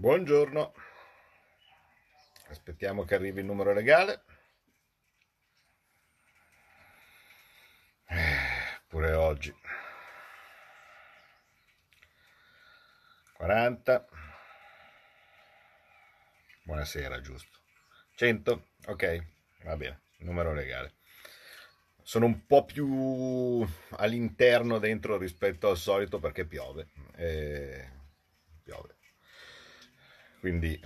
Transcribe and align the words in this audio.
Buongiorno, 0.00 0.72
aspettiamo 2.48 3.04
che 3.04 3.16
arrivi 3.16 3.40
il 3.40 3.44
numero 3.44 3.74
legale. 3.74 4.24
Eh, 8.06 8.80
pure 8.88 9.12
oggi. 9.12 9.54
40. 13.34 14.08
Buonasera, 16.62 17.20
giusto. 17.20 17.58
100, 18.14 18.68
ok, 18.86 19.26
va 19.64 19.76
bene, 19.76 20.00
numero 20.20 20.54
legale. 20.54 20.94
Sono 22.00 22.24
un 22.24 22.46
po' 22.46 22.64
più 22.64 23.62
all'interno 23.98 24.78
dentro 24.78 25.18
rispetto 25.18 25.68
al 25.68 25.76
solito 25.76 26.18
perché 26.18 26.46
piove. 26.46 26.88
Eh, 27.16 27.90
piove 28.62 28.94
quindi 30.40 30.80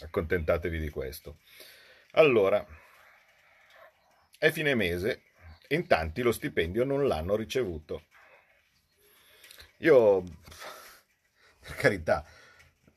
accontentatevi 0.00 0.78
di 0.78 0.88
questo. 0.88 1.38
Allora, 2.12 2.64
è 4.38 4.50
fine 4.50 4.74
mese 4.74 5.22
e 5.66 5.74
in 5.74 5.86
tanti 5.86 6.22
lo 6.22 6.32
stipendio 6.32 6.84
non 6.84 7.06
l'hanno 7.06 7.34
ricevuto. 7.36 8.04
Io, 9.78 10.22
per 11.60 11.74
carità, 11.76 12.24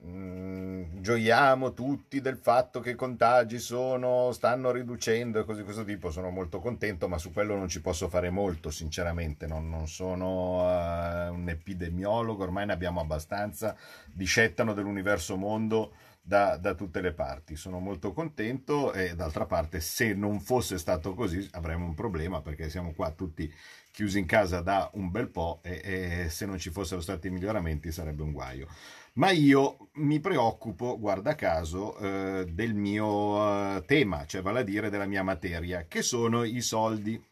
mm, 0.05 0.99
gioiamo 1.01 1.73
tutti 1.73 2.21
del 2.21 2.37
fatto 2.37 2.79
che 2.79 2.91
i 2.91 2.95
contagi 2.95 3.59
sono, 3.59 4.31
stanno 4.31 4.71
riducendo 4.71 5.39
e 5.39 5.45
così 5.45 5.59
di 5.59 5.65
questo 5.65 5.83
tipo, 5.83 6.11
sono 6.11 6.29
molto 6.29 6.59
contento, 6.59 7.07
ma 7.07 7.17
su 7.17 7.31
quello 7.31 7.55
non 7.55 7.67
ci 7.67 7.81
posso 7.81 8.07
fare 8.07 8.29
molto, 8.29 8.69
sinceramente, 8.69 9.45
non, 9.45 9.69
non 9.69 9.87
sono 9.87 10.61
uh, 10.61 11.33
un 11.33 11.45
epidemiologo, 11.47 12.43
ormai 12.43 12.65
ne 12.65 12.73
abbiamo 12.73 13.01
abbastanza, 13.01 13.75
discettano 14.11 14.73
dell'universo 14.73 15.35
mondo 15.35 15.93
da, 16.21 16.55
da, 16.57 16.73
tutte 16.73 17.01
le 17.01 17.11
parti. 17.11 17.55
Sono 17.55 17.79
molto 17.79 18.13
contento 18.13 18.93
e 18.93 19.15
d'altra 19.15 19.45
parte 19.45 19.81
se 19.81 20.13
non 20.13 20.39
fosse 20.39 20.77
stato 20.77 21.13
così 21.13 21.47
avremmo 21.51 21.85
un 21.85 21.93
problema 21.93 22.41
perché 22.41 22.69
siamo 22.69 22.93
qua 22.93 23.11
tutti 23.11 23.51
chiusi 23.93 24.17
in 24.17 24.25
casa 24.25 24.61
da 24.61 24.89
un 24.95 25.11
bel 25.11 25.29
po' 25.29 25.59
e, 25.61 25.81
e 25.83 26.29
se 26.29 26.47
non 26.47 26.57
ci 26.57 26.71
fossero 26.71 26.99
stati 26.99 27.29
miglioramenti 27.29 27.91
sarebbe 27.91 28.23
un 28.23 28.31
guaio. 28.31 28.67
Ma 29.13 29.29
io 29.29 29.89
mi 29.93 30.19
preoccupo, 30.19 30.97
guarda 30.97 31.35
caso, 31.35 31.95
eh, 31.99 32.45
del 32.49 32.73
mio 32.73 33.77
eh, 33.77 33.85
tema, 33.85 34.25
cioè 34.25 34.41
vale 34.41 34.61
a 34.61 34.63
dire 34.63 34.89
della 34.89 35.05
mia 35.05 35.21
materia, 35.21 35.85
che 35.87 36.01
sono 36.01 36.43
i 36.43 36.61
soldi 36.61 37.23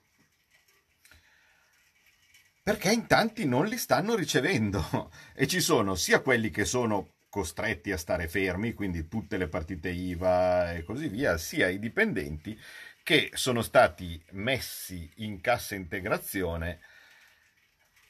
perché 2.63 2.91
in 2.91 3.07
tanti 3.07 3.45
non 3.45 3.65
li 3.65 3.77
stanno 3.77 4.13
ricevendo 4.13 5.09
e 5.33 5.47
ci 5.47 5.61
sono 5.61 5.95
sia 5.95 6.21
quelli 6.21 6.51
che 6.51 6.63
sono 6.63 7.13
costretti 7.27 7.91
a 7.91 7.97
stare 7.97 8.27
fermi, 8.27 8.73
quindi 8.73 9.07
tutte 9.07 9.37
le 9.37 9.47
partite 9.47 9.89
IVA 9.89 10.73
e 10.73 10.83
così 10.83 11.07
via, 11.07 11.37
sia 11.37 11.69
i 11.69 11.79
dipendenti 11.79 12.59
che 13.03 13.31
sono 13.33 13.61
stati 13.61 14.23
messi 14.31 15.09
in 15.17 15.41
cassa 15.41 15.75
integrazione, 15.75 16.79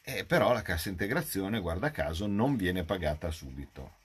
eh, 0.03 0.25
però 0.25 0.53
la 0.53 0.61
cassa 0.61 0.89
integrazione, 0.89 1.59
guarda 1.59 1.92
caso, 1.92 2.28
non 2.28 2.56
viene 2.56 2.84
pagata 2.84 3.31
subito. 3.31 4.00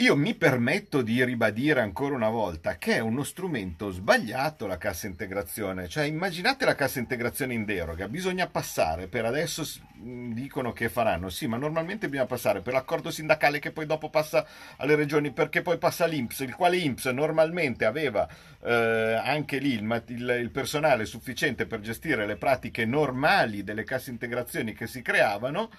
Io 0.00 0.14
mi 0.14 0.34
permetto 0.34 1.00
di 1.00 1.24
ribadire 1.24 1.80
ancora 1.80 2.14
una 2.14 2.28
volta 2.28 2.76
che 2.76 2.96
è 2.96 2.98
uno 2.98 3.22
strumento 3.22 3.90
sbagliato 3.90 4.66
la 4.66 4.76
cassa 4.76 5.06
integrazione, 5.06 5.88
cioè 5.88 6.04
immaginate 6.04 6.66
la 6.66 6.74
cassa 6.74 6.98
integrazione 6.98 7.54
in 7.54 7.64
deroga, 7.64 8.06
bisogna 8.06 8.46
passare, 8.46 9.06
per 9.06 9.24
adesso 9.24 9.66
dicono 9.94 10.74
che 10.74 10.90
faranno, 10.90 11.30
sì, 11.30 11.46
ma 11.46 11.56
normalmente 11.56 12.10
bisogna 12.10 12.28
passare 12.28 12.60
per 12.60 12.74
l'accordo 12.74 13.10
sindacale 13.10 13.58
che 13.58 13.70
poi 13.72 13.86
dopo 13.86 14.10
passa 14.10 14.46
alle 14.76 14.96
regioni, 14.96 15.32
perché 15.32 15.62
poi 15.62 15.78
passa 15.78 16.04
l'Inps, 16.04 16.40
il 16.40 16.54
quale 16.54 16.76
Inps 16.76 17.06
normalmente 17.06 17.86
aveva 17.86 18.28
eh, 18.64 19.18
anche 19.24 19.56
lì 19.56 19.72
il, 19.72 20.02
il, 20.08 20.38
il 20.42 20.50
personale 20.50 21.06
sufficiente 21.06 21.64
per 21.64 21.80
gestire 21.80 22.26
le 22.26 22.36
pratiche 22.36 22.84
normali 22.84 23.64
delle 23.64 23.84
casse 23.84 24.10
integrazioni 24.10 24.74
che 24.74 24.86
si 24.86 25.00
creavano 25.00 25.70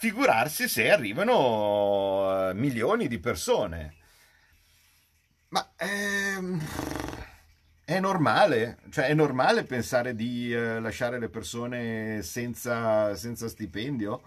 figurarsi 0.00 0.66
se 0.66 0.90
arrivano 0.90 2.48
eh, 2.48 2.54
milioni 2.54 3.06
di 3.06 3.18
persone. 3.18 3.96
Ma 5.48 5.72
ehm, 5.76 6.58
è 7.84 8.00
normale, 8.00 8.78
cioè 8.88 9.08
è 9.08 9.14
normale 9.14 9.64
pensare 9.64 10.14
di 10.14 10.54
eh, 10.54 10.80
lasciare 10.80 11.18
le 11.18 11.28
persone 11.28 12.22
senza, 12.22 13.14
senza 13.14 13.46
stipendio? 13.46 14.22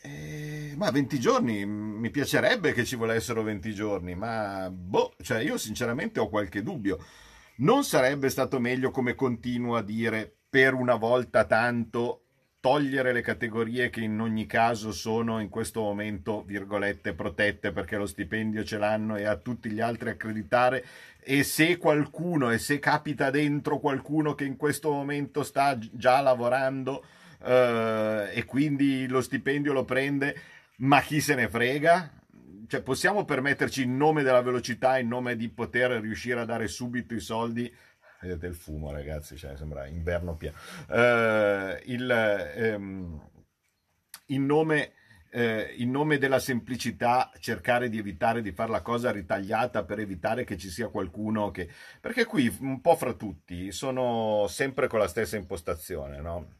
Eh, 0.00 0.72
ma 0.74 0.90
20 0.90 1.20
giorni, 1.20 1.66
mi 1.66 2.08
piacerebbe 2.08 2.72
che 2.72 2.86
ci 2.86 2.96
volessero 2.96 3.42
20 3.42 3.74
giorni, 3.74 4.14
ma 4.14 4.70
boh, 4.70 5.16
cioè 5.20 5.40
io 5.40 5.58
sinceramente 5.58 6.18
ho 6.18 6.30
qualche 6.30 6.62
dubbio. 6.62 7.04
Non 7.56 7.84
sarebbe 7.84 8.30
stato 8.30 8.58
meglio, 8.58 8.90
come 8.90 9.14
continuo 9.14 9.76
a 9.76 9.82
dire, 9.82 10.34
per 10.48 10.72
una 10.72 10.94
volta 10.94 11.44
tanto 11.44 12.22
togliere 12.60 13.12
le 13.12 13.22
categorie 13.22 13.88
che 13.88 14.02
in 14.02 14.20
ogni 14.20 14.44
caso 14.44 14.92
sono 14.92 15.40
in 15.40 15.48
questo 15.48 15.80
momento, 15.80 16.42
virgolette, 16.42 17.14
protette 17.14 17.72
perché 17.72 17.96
lo 17.96 18.06
stipendio 18.06 18.62
ce 18.64 18.76
l'hanno 18.76 19.16
e 19.16 19.24
a 19.24 19.36
tutti 19.36 19.70
gli 19.70 19.80
altri 19.80 20.10
accreditare 20.10 20.84
e 21.20 21.42
se 21.42 21.78
qualcuno 21.78 22.50
e 22.50 22.58
se 22.58 22.78
capita 22.78 23.30
dentro 23.30 23.78
qualcuno 23.78 24.34
che 24.34 24.44
in 24.44 24.56
questo 24.56 24.90
momento 24.90 25.42
sta 25.42 25.78
già 25.78 26.20
lavorando 26.20 27.02
eh, 27.42 28.30
e 28.34 28.44
quindi 28.44 29.06
lo 29.06 29.22
stipendio 29.22 29.72
lo 29.72 29.84
prende, 29.84 30.36
ma 30.76 31.00
chi 31.00 31.20
se 31.20 31.34
ne 31.34 31.48
frega? 31.48 32.12
Cioè 32.66 32.82
possiamo 32.82 33.24
permetterci 33.24 33.82
in 33.82 33.96
nome 33.96 34.22
della 34.22 34.42
velocità, 34.42 34.98
in 34.98 35.08
nome 35.08 35.34
di 35.34 35.48
poter 35.48 35.92
riuscire 35.92 36.40
a 36.40 36.44
dare 36.44 36.68
subito 36.68 37.14
i 37.14 37.20
soldi 37.20 37.72
vedete 38.20 38.46
il 38.46 38.54
fumo 38.54 38.92
ragazzi, 38.92 39.36
cioè, 39.36 39.56
sembra 39.56 39.86
inverno 39.86 40.36
pieno. 40.36 40.56
Uh, 40.88 41.78
il, 41.84 42.10
ehm, 42.10 43.30
in, 44.26 44.46
nome, 44.46 44.92
eh, 45.30 45.74
in 45.78 45.90
nome 45.90 46.18
della 46.18 46.38
semplicità 46.38 47.30
cercare 47.38 47.88
di 47.88 47.98
evitare 47.98 48.42
di 48.42 48.52
fare 48.52 48.70
la 48.70 48.82
cosa 48.82 49.10
ritagliata 49.10 49.84
per 49.84 49.98
evitare 49.98 50.44
che 50.44 50.56
ci 50.56 50.68
sia 50.68 50.88
qualcuno 50.88 51.50
che... 51.50 51.68
Perché 52.00 52.24
qui 52.24 52.54
un 52.60 52.80
po' 52.80 52.96
fra 52.96 53.14
tutti 53.14 53.72
sono 53.72 54.46
sempre 54.48 54.86
con 54.86 54.98
la 54.98 55.08
stessa 55.08 55.36
impostazione, 55.36 56.20
no? 56.20 56.56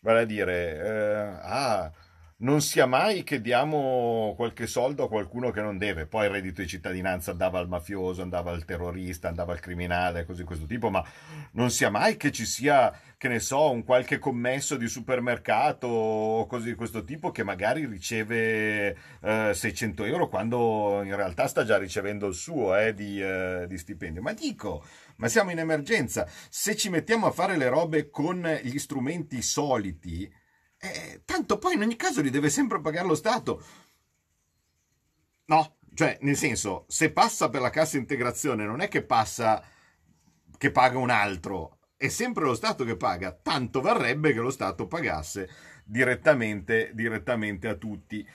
Vale 0.00 0.20
a 0.20 0.24
dire, 0.24 0.76
eh, 0.76 1.38
ah 1.42 1.92
non 2.38 2.60
sia 2.60 2.86
mai 2.86 3.22
che 3.22 3.40
diamo 3.40 4.34
qualche 4.36 4.66
soldo 4.66 5.04
a 5.04 5.08
qualcuno 5.08 5.50
che 5.50 5.60
non 5.60 5.78
deve. 5.78 6.06
Poi 6.06 6.26
il 6.26 6.32
reddito 6.32 6.62
di 6.62 6.66
cittadinanza 6.66 7.30
andava 7.30 7.58
al 7.58 7.68
mafioso, 7.68 8.22
andava 8.22 8.50
al 8.50 8.64
terrorista, 8.64 9.28
andava 9.28 9.52
al 9.52 9.60
criminale, 9.60 10.24
così 10.24 10.40
di 10.40 10.46
questo 10.46 10.66
tipo, 10.66 10.90
ma 10.90 11.04
non 11.52 11.70
sia 11.70 11.90
mai 11.90 12.16
che 12.16 12.32
ci 12.32 12.44
sia, 12.44 12.92
che 13.16 13.28
ne 13.28 13.38
so, 13.38 13.70
un 13.70 13.84
qualche 13.84 14.18
commesso 14.18 14.76
di 14.76 14.88
supermercato 14.88 15.86
o 15.86 16.46
cose 16.46 16.66
di 16.66 16.74
questo 16.74 17.04
tipo 17.04 17.30
che 17.30 17.44
magari 17.44 17.86
riceve 17.86 18.96
eh, 19.20 19.50
600 19.54 20.04
euro 20.04 20.28
quando 20.28 21.02
in 21.04 21.14
realtà 21.14 21.46
sta 21.46 21.64
già 21.64 21.78
ricevendo 21.78 22.26
il 22.26 22.34
suo 22.34 22.76
eh, 22.76 22.94
di, 22.94 23.22
eh, 23.22 23.66
di 23.68 23.78
stipendio. 23.78 24.20
Ma 24.20 24.32
dico, 24.32 24.84
ma 25.16 25.28
siamo 25.28 25.52
in 25.52 25.60
emergenza. 25.60 26.26
Se 26.48 26.74
ci 26.74 26.88
mettiamo 26.88 27.26
a 27.26 27.30
fare 27.30 27.56
le 27.56 27.68
robe 27.68 28.10
con 28.10 28.42
gli 28.62 28.78
strumenti 28.78 29.40
soliti, 29.40 30.42
eh, 30.84 31.22
tanto 31.24 31.58
poi 31.58 31.74
in 31.74 31.82
ogni 31.82 31.96
caso 31.96 32.20
li 32.20 32.30
deve 32.30 32.50
sempre 32.50 32.80
pagare 32.80 33.06
lo 33.06 33.14
Stato. 33.14 33.64
No, 35.46 35.76
cioè, 35.94 36.18
nel 36.22 36.36
senso, 36.36 36.84
se 36.88 37.12
passa 37.12 37.48
per 37.48 37.60
la 37.60 37.70
cassa 37.70 37.96
integrazione 37.96 38.64
non 38.64 38.80
è 38.80 38.88
che 38.88 39.02
passa 39.02 39.62
che 40.58 40.70
paga 40.70 40.98
un 40.98 41.10
altro, 41.10 41.78
è 41.96 42.08
sempre 42.08 42.44
lo 42.44 42.54
Stato 42.54 42.84
che 42.84 42.96
paga, 42.96 43.32
tanto 43.32 43.80
varrebbe 43.80 44.32
che 44.32 44.40
lo 44.40 44.50
Stato 44.50 44.86
pagasse 44.86 45.48
direttamente, 45.84 46.90
direttamente 46.94 47.68
a 47.68 47.74
tutti. 47.74 48.26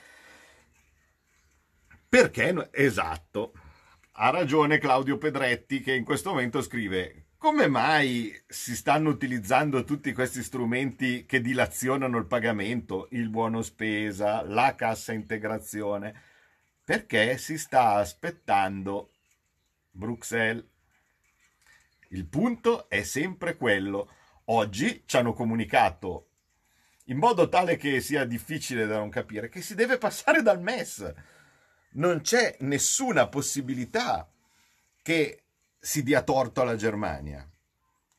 Perché? 2.08 2.68
Esatto. 2.72 3.52
Ha 4.12 4.30
ragione 4.30 4.78
Claudio 4.78 5.18
Pedretti 5.18 5.80
che 5.80 5.94
in 5.94 6.04
questo 6.04 6.30
momento 6.30 6.60
scrive 6.62 7.19
come 7.40 7.68
mai 7.68 8.38
si 8.46 8.76
stanno 8.76 9.08
utilizzando 9.08 9.82
tutti 9.82 10.12
questi 10.12 10.42
strumenti 10.42 11.24
che 11.24 11.40
dilazionano 11.40 12.18
il 12.18 12.26
pagamento, 12.26 13.08
il 13.12 13.30
buono 13.30 13.62
spesa, 13.62 14.42
la 14.42 14.74
cassa 14.74 15.14
integrazione? 15.14 16.14
Perché 16.84 17.38
si 17.38 17.56
sta 17.56 17.94
aspettando 17.94 19.12
Bruxelles. 19.90 20.66
Il 22.08 22.26
punto 22.26 22.90
è 22.90 23.04
sempre 23.04 23.56
quello. 23.56 24.12
Oggi 24.46 25.04
ci 25.06 25.16
hanno 25.16 25.32
comunicato 25.32 26.28
in 27.04 27.16
modo 27.16 27.48
tale 27.48 27.78
che 27.78 28.02
sia 28.02 28.26
difficile 28.26 28.84
da 28.84 28.98
non 28.98 29.08
capire 29.08 29.48
che 29.48 29.62
si 29.62 29.74
deve 29.74 29.96
passare 29.96 30.42
dal 30.42 30.60
MES. 30.60 31.10
Non 31.92 32.20
c'è 32.20 32.56
nessuna 32.60 33.28
possibilità 33.28 34.30
che 35.00 35.44
si 35.80 36.02
dia 36.02 36.22
torto 36.22 36.60
alla 36.60 36.76
Germania. 36.76 37.48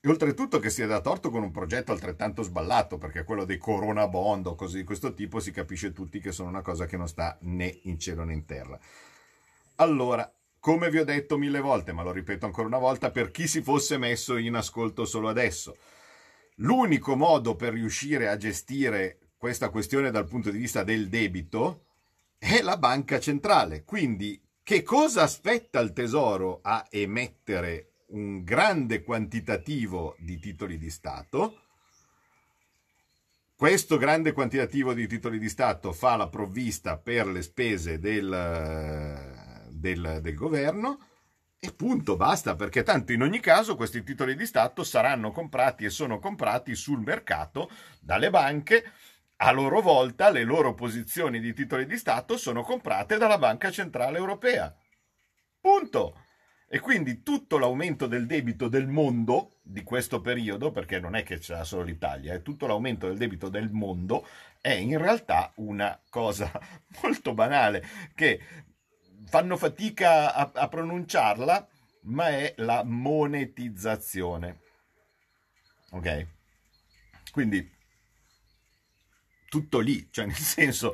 E 0.03 0.09
oltretutto 0.09 0.57
che 0.57 0.71
si 0.71 0.81
è 0.81 0.87
da 0.87 0.99
torto 0.99 1.29
con 1.29 1.43
un 1.43 1.51
progetto 1.51 1.91
altrettanto 1.91 2.41
sballato, 2.41 2.97
perché 2.97 3.23
quello 3.23 3.45
dei 3.45 3.59
Corona 3.59 4.07
Bond 4.07 4.47
o 4.47 4.55
cose 4.55 4.77
di 4.77 4.83
questo 4.83 5.13
tipo 5.13 5.39
si 5.39 5.51
capisce 5.51 5.93
tutti 5.93 6.19
che 6.19 6.31
sono 6.31 6.49
una 6.49 6.63
cosa 6.63 6.87
che 6.87 6.97
non 6.97 7.07
sta 7.07 7.37
né 7.41 7.81
in 7.83 7.99
cielo 7.99 8.23
né 8.23 8.33
in 8.33 8.45
terra. 8.45 8.79
Allora, 9.75 10.29
come 10.59 10.89
vi 10.89 10.97
ho 10.97 11.05
detto 11.05 11.37
mille 11.37 11.59
volte, 11.59 11.91
ma 11.91 12.01
lo 12.01 12.11
ripeto 12.11 12.47
ancora 12.47 12.67
una 12.67 12.79
volta, 12.79 13.11
per 13.11 13.29
chi 13.29 13.47
si 13.47 13.61
fosse 13.61 13.99
messo 13.99 14.37
in 14.37 14.55
ascolto 14.55 15.05
solo 15.05 15.29
adesso, 15.29 15.77
l'unico 16.55 17.15
modo 17.15 17.55
per 17.55 17.73
riuscire 17.73 18.27
a 18.27 18.37
gestire 18.37 19.19
questa 19.37 19.69
questione 19.69 20.09
dal 20.09 20.27
punto 20.27 20.49
di 20.49 20.57
vista 20.57 20.83
del 20.83 21.09
debito 21.09 21.85
è 22.39 22.61
la 22.61 22.77
banca 22.77 23.19
centrale. 23.19 23.83
Quindi, 23.83 24.41
che 24.63 24.83
cosa 24.83 25.23
aspetta 25.23 25.79
il 25.79 25.93
Tesoro 25.93 26.59
a 26.61 26.85
emettere 26.89 27.91
un 28.07 28.43
grande 28.43 29.03
quantitativo 29.03 30.15
di 30.19 30.39
titoli 30.39 30.77
di 30.77 30.89
Stato. 30.89 31.61
Questo 33.55 33.97
grande 33.97 34.31
quantitativo 34.31 34.93
di 34.93 35.07
titoli 35.07 35.37
di 35.37 35.49
Stato 35.49 35.93
fa 35.93 36.15
la 36.15 36.27
provvista 36.27 36.97
per 36.97 37.27
le 37.27 37.41
spese 37.41 37.99
del, 37.99 39.67
del, 39.69 40.19
del 40.21 40.35
governo 40.35 41.05
e 41.63 41.71
punto, 41.73 42.15
basta, 42.15 42.55
perché 42.55 42.81
tanto 42.81 43.11
in 43.11 43.21
ogni 43.21 43.39
caso 43.39 43.75
questi 43.75 44.01
titoli 44.01 44.35
di 44.35 44.47
Stato 44.47 44.83
saranno 44.83 45.31
comprati 45.31 45.85
e 45.85 45.91
sono 45.91 46.17
comprati 46.17 46.73
sul 46.73 47.01
mercato 47.01 47.69
dalle 47.99 48.31
banche. 48.31 48.93
A 49.43 49.49
loro 49.51 49.81
volta 49.81 50.29
le 50.29 50.43
loro 50.43 50.75
posizioni 50.75 51.39
di 51.39 51.51
titoli 51.53 51.87
di 51.87 51.97
Stato 51.97 52.37
sono 52.37 52.61
comprate 52.61 53.17
dalla 53.17 53.39
Banca 53.39 53.71
Centrale 53.71 54.19
Europea. 54.19 54.71
Punto. 55.59 56.25
E 56.69 56.79
quindi 56.79 57.23
tutto 57.23 57.57
l'aumento 57.57 58.05
del 58.05 58.27
debito 58.27 58.67
del 58.67 58.87
mondo 58.87 59.57
di 59.63 59.81
questo 59.81 60.21
periodo, 60.21 60.69
perché 60.69 60.99
non 60.99 61.15
è 61.15 61.23
che 61.23 61.39
c'è 61.39 61.65
solo 61.65 61.81
l'Italia, 61.81 62.35
è 62.35 62.43
tutto 62.43 62.67
l'aumento 62.67 63.07
del 63.07 63.17
debito 63.17 63.49
del 63.49 63.71
mondo, 63.71 64.27
è 64.61 64.73
in 64.73 64.99
realtà 64.99 65.51
una 65.55 65.99
cosa 66.11 66.51
molto 67.01 67.33
banale 67.33 67.83
che 68.13 68.39
fanno 69.25 69.57
fatica 69.57 70.35
a, 70.35 70.51
a 70.53 70.67
pronunciarla, 70.67 71.67
ma 72.03 72.29
è 72.29 72.53
la 72.57 72.83
monetizzazione. 72.83 74.59
Ok? 75.93 76.27
Quindi 77.31 77.79
tutto 79.51 79.79
lì, 79.79 80.07
cioè 80.11 80.25
nel 80.27 80.33
senso 80.33 80.93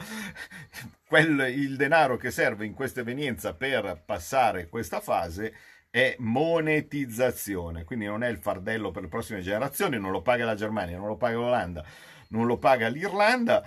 quel, 1.07 1.53
il 1.55 1.75
denaro 1.75 2.17
che 2.17 2.31
serve 2.31 2.65
in 2.65 2.73
questa 2.73 3.01
evenienza 3.01 3.53
per 3.53 4.01
passare 4.03 4.67
questa 4.67 4.99
fase 4.99 5.53
è 5.91 6.15
monetizzazione, 6.17 7.83
quindi 7.83 8.05
non 8.05 8.23
è 8.23 8.27
il 8.29 8.39
fardello 8.39 8.89
per 8.89 9.03
le 9.03 9.09
prossime 9.09 9.41
generazioni, 9.41 9.99
non 9.99 10.09
lo 10.09 10.23
paga 10.23 10.43
la 10.43 10.55
Germania, 10.55 10.97
non 10.97 11.05
lo 11.05 11.17
paga 11.17 11.37
l'Olanda, 11.37 11.85
non 12.29 12.47
lo 12.47 12.57
paga 12.57 12.87
l'Irlanda. 12.87 13.63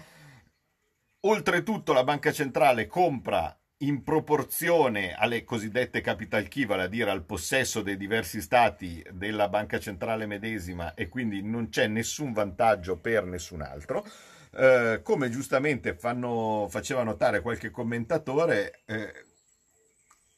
Oltretutto 1.21 1.93
la 1.93 2.03
banca 2.03 2.33
centrale 2.33 2.89
compra 2.89 3.57
in 3.83 4.03
proporzione 4.03 5.15
alle 5.15 5.45
cosiddette 5.45 6.01
capital 6.01 6.49
key, 6.49 6.67
vale 6.67 6.83
a 6.83 6.89
dire 6.89 7.11
al 7.11 7.25
possesso 7.25 7.81
dei 7.81 7.97
diversi 7.97 8.41
stati 8.41 9.05
della 9.13 9.49
banca 9.49 9.79
centrale 9.79 10.27
medesima 10.27 10.95
e 10.95 11.09
quindi 11.09 11.43
non 11.43 11.69
c'è 11.69 11.87
nessun 11.87 12.33
vantaggio 12.33 12.99
per 12.99 13.25
nessun 13.25 13.63
altro. 13.63 14.05
Eh, 14.53 15.01
come 15.03 15.31
giustamente 15.31 15.95
fanno, 15.95 16.67
faceva 16.69 17.03
notare 17.03 17.41
qualche 17.41 17.71
commentatore, 17.71 18.83
eh, 18.87 19.13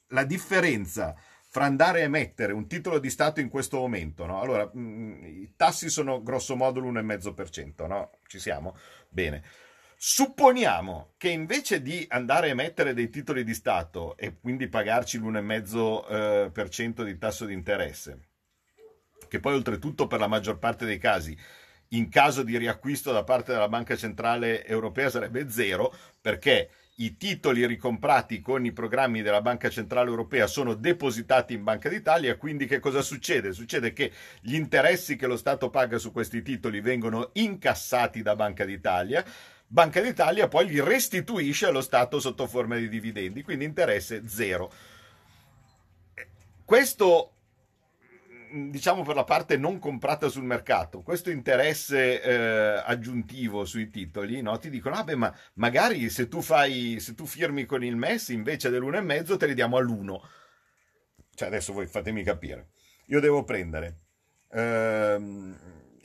la 0.09 0.25
differenza 0.25 1.17
fra 1.49 1.65
andare 1.65 2.01
a 2.01 2.05
emettere 2.05 2.53
un 2.53 2.67
titolo 2.67 2.99
di 2.99 3.11
Stato 3.11 3.41
in 3.41 3.49
questo 3.49 3.79
momento, 3.79 4.25
no? 4.27 4.41
Allora, 4.41 4.71
mh, 4.73 4.81
mm, 4.81 5.25
i 5.25 5.55
tassi 5.57 5.89
sono 5.91 6.23
grosso 6.23 6.57
modo 6.57 6.81
l'1,5%, 6.81 7.87
no? 7.87 8.11
Ci 8.27 8.39
siamo? 8.39 8.77
Bene. 9.09 9.43
Supponiamo 9.97 11.13
che 11.17 11.29
invece 11.29 11.81
di 11.81 12.05
andare 12.09 12.49
a 12.49 12.51
emettere 12.51 12.93
dei 12.93 13.09
titoli 13.09 13.45
di 13.45 13.55
Stato 13.55 14.17
e 14.17 14.39
quindi 14.41 14.67
pagarci 14.69 15.19
l'1,5% 15.19 17.03
eh, 17.03 17.05
di 17.05 17.19
tasso 17.19 17.45
di 17.45 17.53
interesse, 17.53 18.19
che 19.29 19.39
poi 19.39 19.55
oltretutto 19.55 20.07
per 20.07 20.21
la 20.21 20.27
maggior 20.27 20.59
parte 20.59 20.87
dei 20.87 20.99
casi 20.99 21.39
in 21.93 22.09
caso 22.09 22.43
di 22.43 22.57
riacquisto 22.59 23.13
da 23.13 23.25
parte 23.25 23.53
della 23.53 23.69
Banca 23.69 23.97
Centrale 23.97 24.65
Europea 24.67 25.11
sarebbe 25.11 25.51
zero 25.51 25.95
perché 26.21 26.71
i 26.97 27.17
titoli 27.17 27.67
ricomprati 27.67 28.41
con 28.41 28.65
i 28.65 28.73
programmi 28.73 29.23
della 29.23 29.41
Banca 29.41 29.71
Centrale 29.71 30.11
Europea 30.11 30.47
sono 30.47 30.75
depositati 30.75 31.55
in 31.55 31.65
Banca 31.65 31.89
d'Italia, 31.89 32.37
quindi 32.37 32.67
che 32.67 32.81
cosa 32.81 33.01
succede? 33.01 33.53
Succede 33.53 33.93
che 33.93 34.13
gli 34.41 34.55
interessi 34.55 35.17
che 35.17 35.27
lo 35.27 35.37
Stato 35.37 35.71
paga 35.71 35.99
su 35.99 36.13
questi 36.13 36.43
titoli 36.43 36.81
vengono 36.81 37.31
incassati 37.35 38.21
da 38.21 38.37
Banca 38.37 38.65
d'Italia, 38.65 39.25
Banca 39.67 40.03
d'Italia 40.03 40.49
poi 40.49 40.67
li 40.67 40.81
restituisce 40.81 41.67
allo 41.67 41.81
Stato 41.81 42.21
sotto 42.21 42.47
forma 42.47 42.77
di 42.77 42.91
dividendi, 42.91 43.43
quindi 43.43 43.65
interesse 43.65 44.29
zero. 44.29 44.71
Questo 46.63 47.33
diciamo 48.53 49.03
per 49.03 49.15
la 49.15 49.25
parte 49.25 49.57
non 49.57 49.79
comprata 49.79 50.29
sul 50.29 50.45
mercato, 50.45 51.03
questo 51.03 51.31
interesse 51.31 52.23
eh, 52.23 52.83
aggiuntivo 52.85 53.65
sui 53.65 53.91
titoli, 53.91 54.43
no? 54.43 54.59
ti 54.59 54.71
dicono, 54.71 54.97
ah 54.97 55.05
beh, 55.05 55.17
ma 55.17 55.35
magari 55.55 56.11
se 56.11 56.29
tu, 56.29 56.41
fai, 56.41 57.01
se 57.01 57.15
tu 57.15 57.27
firmi 57.27 57.65
con 57.65 57.83
il 57.83 57.97
MES 57.97 58.29
invece 58.29 58.71
dell'1,5 58.71 59.37
te 59.37 59.47
li 59.47 59.55
diamo 59.55 59.77
all'1. 59.77 60.21
Cioè 61.35 61.49
adesso 61.49 61.73
voi 61.73 61.87
fatemi 61.87 62.23
capire. 62.23 62.69
Io 63.07 63.21
devo 63.21 63.43
prendere, 63.45 64.01
ehm, 64.51 65.57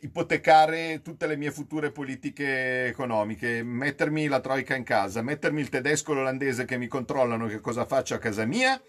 ipotecare 0.02 1.02
tutte 1.02 1.28
le 1.28 1.36
mie 1.36 1.52
future 1.52 1.92
politiche 1.92 2.86
economiche, 2.86 3.64
mettermi 3.64 4.28
la 4.28 4.40
troica 4.40 4.76
in 4.76 4.84
casa, 4.84 5.22
mettermi 5.22 5.60
il 5.60 5.70
tedesco 5.70 6.12
e 6.12 6.16
l'olandese 6.16 6.66
che 6.66 6.78
mi 6.78 6.88
controllano 6.88 7.48
che 7.48 7.60
cosa 7.60 7.86
faccio 7.86 8.16
a 8.16 8.20
casa 8.20 8.46
mia 8.46 8.82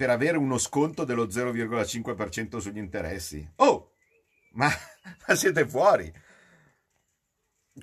per 0.00 0.08
avere 0.08 0.38
uno 0.38 0.56
sconto 0.56 1.04
dello 1.04 1.26
0,5% 1.26 2.56
sugli 2.56 2.78
interessi. 2.78 3.46
Oh, 3.56 3.96
ma, 4.52 4.66
ma 5.28 5.34
siete 5.34 5.68
fuori! 5.68 6.10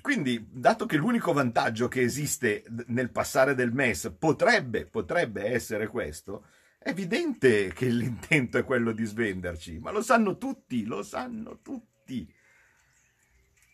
Quindi, 0.00 0.48
dato 0.50 0.84
che 0.84 0.96
l'unico 0.96 1.32
vantaggio 1.32 1.86
che 1.86 2.00
esiste 2.00 2.64
nel 2.88 3.12
passare 3.12 3.54
del 3.54 3.72
MES 3.72 4.16
potrebbe, 4.18 4.86
potrebbe 4.86 5.44
essere 5.44 5.86
questo, 5.86 6.46
è 6.76 6.88
evidente 6.88 7.72
che 7.72 7.86
l'intento 7.88 8.58
è 8.58 8.64
quello 8.64 8.90
di 8.90 9.04
svenderci, 9.04 9.78
ma 9.78 9.92
lo 9.92 10.02
sanno 10.02 10.38
tutti, 10.38 10.86
lo 10.86 11.04
sanno 11.04 11.60
tutti. 11.62 12.28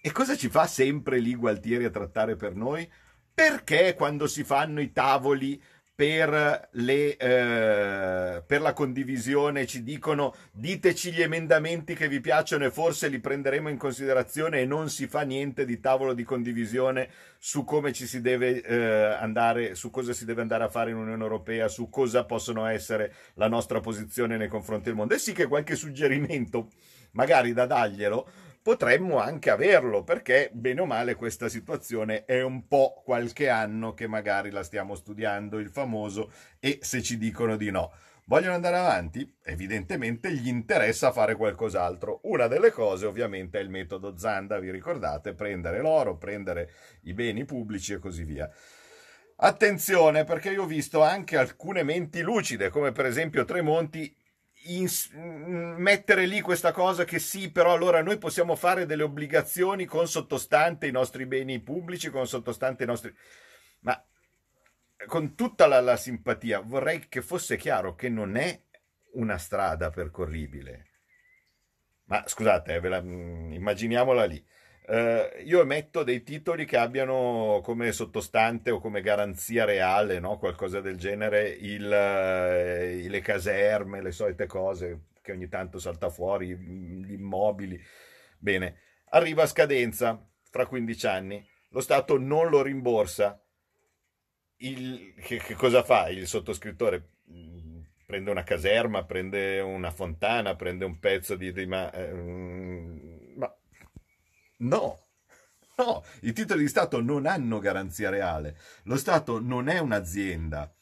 E 0.03 0.13
cosa 0.13 0.37
ci 0.37 0.51
fa 0.51 0.67
sempre 0.67 1.19
lì 1.19 1.35
Gualtieri 1.35 1.87
a 1.87 1.91
trattare 1.91 2.37
per 2.37 2.55
noi? 2.55 2.87
Perché 3.33 3.95
quando 3.95 4.27
si 4.27 4.45
fanno 4.45 4.83
i 4.83 4.93
tavoli 4.93 5.59
per, 5.97 6.71
le, 6.73 7.17
eh, 7.17 8.43
per, 8.45 8.61
la 8.61 8.73
condivisione, 8.73 9.65
ci 9.65 9.85
dicono 9.85 10.35
diteci 10.51 11.13
gli 11.13 11.23
emendamenti 11.23 11.95
che 11.95 12.09
vi 12.09 12.21
piacciono 12.21 12.65
e 12.65 12.73
forse 12.73 13.07
li 13.07 13.21
prenderemo 13.21 13.69
in 13.69 13.79
considerazione 13.79 14.61
e 14.61 14.67
non 14.67 14.91
si 14.91 15.07
fa 15.07 15.23
niente 15.23 15.65
di 15.65 15.79
tavolo 15.79 16.13
di 16.13 16.25
condivisione 16.25 17.09
su 17.39 17.63
come 17.63 17.93
ci 17.93 18.07
si 18.07 18.21
deve 18.21 18.61
eh, 18.63 18.75
andare, 19.21 19.77
su 19.77 19.91
cosa 19.91 20.13
si 20.13 20.25
deve 20.25 20.41
andare 20.41 20.65
a 20.65 20.69
fare 20.69 20.91
in 20.91 20.97
Unione 20.97 21.23
Europea, 21.23 21.69
su 21.69 21.89
cosa 21.89 22.25
possono 22.25 22.67
essere 22.67 23.15
la 23.35 23.47
nostra 23.47 23.79
posizione 23.79 24.37
nei 24.37 24.49
confronti 24.49 24.87
del 24.87 24.95
mondo. 24.95 25.15
E 25.15 25.19
sì 25.19 25.33
che 25.33 25.47
qualche 25.47 25.77
suggerimento 25.77 26.71
magari 27.13 27.53
da 27.53 27.67
darglielo 27.67 28.29
potremmo 28.65 29.19
anche 29.19 29.51
averlo, 29.51 30.05
perché 30.05 30.49
bene 30.55 30.81
o 30.81 30.87
male 30.87 31.17
questa 31.17 31.51
situazione 31.51 32.25
è 32.25 32.41
un 32.41 32.67
po' 32.67 33.03
qualche 33.05 33.51
anno 33.51 33.93
che 33.93 34.07
magari 34.07 34.49
la 34.49 34.63
stiamo 34.63 34.95
studiando, 34.95 35.59
il 35.59 35.69
famoso 35.69 36.33
e 36.61 36.79
se 36.81 37.03
ci 37.03 37.19
dicono 37.19 37.59
di 37.59 37.71
no. 37.71 37.93
Vogliono 38.25 38.55
andare 38.55 38.79
avanti? 38.79 39.37
Evidentemente 39.43 40.33
gli 40.33 40.49
interessa 40.49 41.13
fare 41.13 41.35
qualcos'altro. 41.35 42.21
Una 42.23 42.47
delle 42.47 42.71
cose 42.71 43.05
ovviamente 43.05 43.59
è 43.59 43.63
il 43.63 43.69
metodo 43.69 44.17
Zanda, 44.17 44.59
vi 44.59 44.71
ricordate? 44.71 45.35
Prendere 45.35 45.83
l'oro, 45.83 46.17
prendere 46.17 46.71
i 47.03 47.13
beni 47.13 47.45
pubblici 47.45 47.93
e 47.93 47.99
così 47.99 48.25
via. 48.25 48.51
Attenzione 49.37 50.25
perché 50.25 50.49
io 50.49 50.63
ho 50.63 50.67
visto 50.67 51.03
anche 51.03 51.37
alcune 51.37 51.83
menti 51.83 52.23
lucide, 52.23 52.71
come 52.71 52.93
per 52.93 53.05
esempio 53.05 53.45
Tremonti, 53.45 54.17
in, 54.65 54.89
mettere 55.79 56.27
lì 56.27 56.41
questa 56.41 56.73
cosa 56.73 57.05
che 57.05 57.19
sì, 57.19 57.51
però 57.51 57.73
allora 57.73 58.03
noi 58.03 58.19
possiamo 58.19 58.57
fare 58.57 58.87
delle 58.87 59.03
obbligazioni 59.03 59.85
con 59.85 60.09
sottostante 60.09 60.87
i 60.87 60.93
nostri 60.93 61.27
beni 61.27 61.61
pubblici, 61.61 62.11
con 62.11 62.27
sottostante 62.27 62.85
i 62.85 62.87
nostri... 62.87 63.15
Ma 63.81 64.03
con 65.07 65.35
tutta 65.35 65.67
la, 65.67 65.81
la 65.81 65.97
simpatia 65.97 66.61
vorrei 66.61 67.09
che 67.09 67.23
fosse 67.23 67.57
chiaro 67.57 67.95
che 67.95 68.09
non 68.09 68.37
è 68.37 68.63
una 69.13 69.39
strada 69.39 69.91
percorribile. 69.91 70.89
Ma 72.05 72.23
scusate, 72.27 72.75
eh, 72.75 72.89
la, 72.89 73.01
mm, 73.03 73.53
immaginiamola 73.53 74.25
lì 74.25 74.45
eh, 74.87 75.43
io 75.45 75.63
emetto 75.63 76.03
dei 76.03 76.23
titoli 76.23 76.67
che 76.67 76.77
abbiano 76.77 77.61
come 77.63 77.91
sottostante 77.93 78.71
o 78.71 78.81
come 78.81 79.01
garanzia 79.01 79.65
reale, 79.65 80.21
no? 80.21 80.37
qualcosa 80.37 80.81
del 80.81 80.99
genere, 80.99 81.49
il, 81.49 81.91
eh, 81.91 83.09
le 83.09 83.21
caserme, 83.21 84.03
le 84.03 84.13
solite 84.13 84.47
cose, 84.47 85.07
che 85.23 85.33
ogni 85.33 85.49
tanto 85.49 85.79
salta 85.79 86.11
fuori, 86.11 86.55
gli 86.55 87.13
immobili. 87.13 87.81
Bene, 88.39 88.81
arriva 89.11 89.45
a 89.45 89.47
scadenza 89.47 90.23
fra 90.51 90.67
15 90.67 91.07
anni, 91.07 91.49
lo 91.71 91.81
Stato 91.81 92.19
non 92.19 92.49
lo 92.51 92.61
rimborsa. 92.63 93.41
Il, 94.57 95.15
che, 95.21 95.39
che 95.39 95.55
cosa 95.55 95.83
fa 95.83 96.09
il 96.11 96.27
sottoscrittore? 96.27 97.09
Mm, 97.31 97.81
prende 98.05 98.31
una 98.31 98.45
caserma, 98.45 99.05
prende 99.05 99.61
una 99.61 99.91
fontana, 99.91 100.55
prende 100.57 100.85
un 100.85 100.99
pezzo 100.99 101.37
di... 101.37 101.53
di 101.53 101.67
ma, 101.67 101.91
eh, 101.91 102.13
ma 102.13 103.24
no, 104.59 105.05
No, 105.77 106.05
i 106.21 106.33
titoli 106.33 106.63
di 106.63 106.69
Stato 106.69 107.01
non 107.01 107.27
hanno 107.27 107.59
garanzia 107.59 108.09
reale. 108.09 108.57
Lo 108.85 108.97
Stato 108.97 109.41
non 109.41 109.69
è 109.69 109.79
un'azienda. 109.79 110.73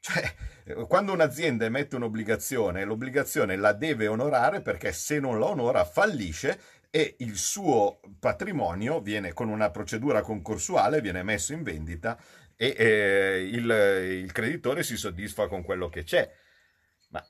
Cioè, 0.00 0.86
quando 0.86 1.12
un'azienda 1.12 1.64
emette 1.64 1.96
un'obbligazione, 1.96 2.84
l'obbligazione 2.84 3.56
la 3.56 3.72
deve 3.72 4.06
onorare 4.06 4.62
perché 4.62 4.92
se 4.92 5.18
non 5.18 5.38
la 5.38 5.46
onora 5.46 5.84
fallisce 5.84 6.60
e 6.90 7.16
il 7.18 7.36
suo 7.36 8.00
patrimonio 8.18 9.00
viene 9.00 9.32
con 9.32 9.48
una 9.48 9.70
procedura 9.70 10.22
concorsuale, 10.22 11.00
viene 11.02 11.22
messo 11.22 11.52
in 11.52 11.62
vendita 11.62 12.18
e 12.56 12.74
eh, 12.78 13.50
il, 13.52 14.22
il 14.24 14.32
creditore 14.32 14.82
si 14.82 14.96
soddisfa 14.96 15.46
con 15.46 15.62
quello 15.62 15.88
che 15.88 16.04
c'è. 16.04 16.32
Ma 17.10 17.22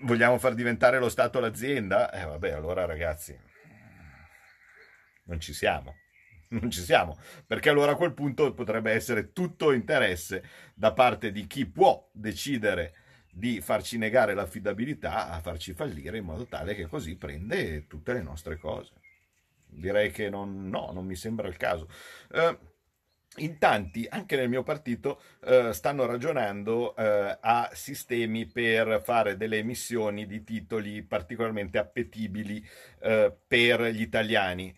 vogliamo 0.00 0.36
far 0.38 0.54
diventare 0.54 0.98
lo 0.98 1.08
Stato 1.08 1.40
l'azienda? 1.40 2.10
Eh 2.12 2.26
vabbè, 2.26 2.50
allora 2.50 2.84
ragazzi, 2.84 3.38
non 5.26 5.40
ci 5.40 5.52
siamo. 5.52 5.94
Non 6.48 6.70
ci 6.70 6.80
siamo, 6.80 7.18
perché 7.44 7.70
allora 7.70 7.90
a 7.90 7.96
quel 7.96 8.14
punto 8.14 8.54
potrebbe 8.54 8.92
essere 8.92 9.32
tutto 9.32 9.72
interesse 9.72 10.44
da 10.74 10.92
parte 10.92 11.32
di 11.32 11.48
chi 11.48 11.66
può 11.66 12.08
decidere 12.12 12.94
di 13.32 13.60
farci 13.60 13.98
negare 13.98 14.32
l'affidabilità 14.32 15.28
a 15.28 15.40
farci 15.40 15.74
fallire 15.74 16.18
in 16.18 16.24
modo 16.24 16.46
tale 16.46 16.76
che 16.76 16.86
così 16.86 17.16
prende 17.16 17.88
tutte 17.88 18.12
le 18.12 18.22
nostre 18.22 18.58
cose. 18.58 18.92
Direi 19.66 20.12
che 20.12 20.30
non, 20.30 20.68
no, 20.68 20.90
non 20.92 21.04
mi 21.04 21.16
sembra 21.16 21.48
il 21.48 21.56
caso. 21.56 21.88
Eh, 22.30 22.58
in 23.38 23.58
tanti, 23.58 24.06
anche 24.08 24.36
nel 24.36 24.48
mio 24.48 24.62
partito, 24.62 25.20
eh, 25.44 25.72
stanno 25.74 26.06
ragionando 26.06 26.96
eh, 26.96 27.36
a 27.38 27.68
sistemi 27.74 28.46
per 28.46 29.02
fare 29.04 29.36
delle 29.36 29.58
emissioni 29.58 30.26
di 30.26 30.42
titoli 30.42 31.02
particolarmente 31.02 31.76
appetibili 31.76 32.66
eh, 33.00 33.36
per 33.46 33.82
gli 33.82 34.00
italiani. 34.00 34.74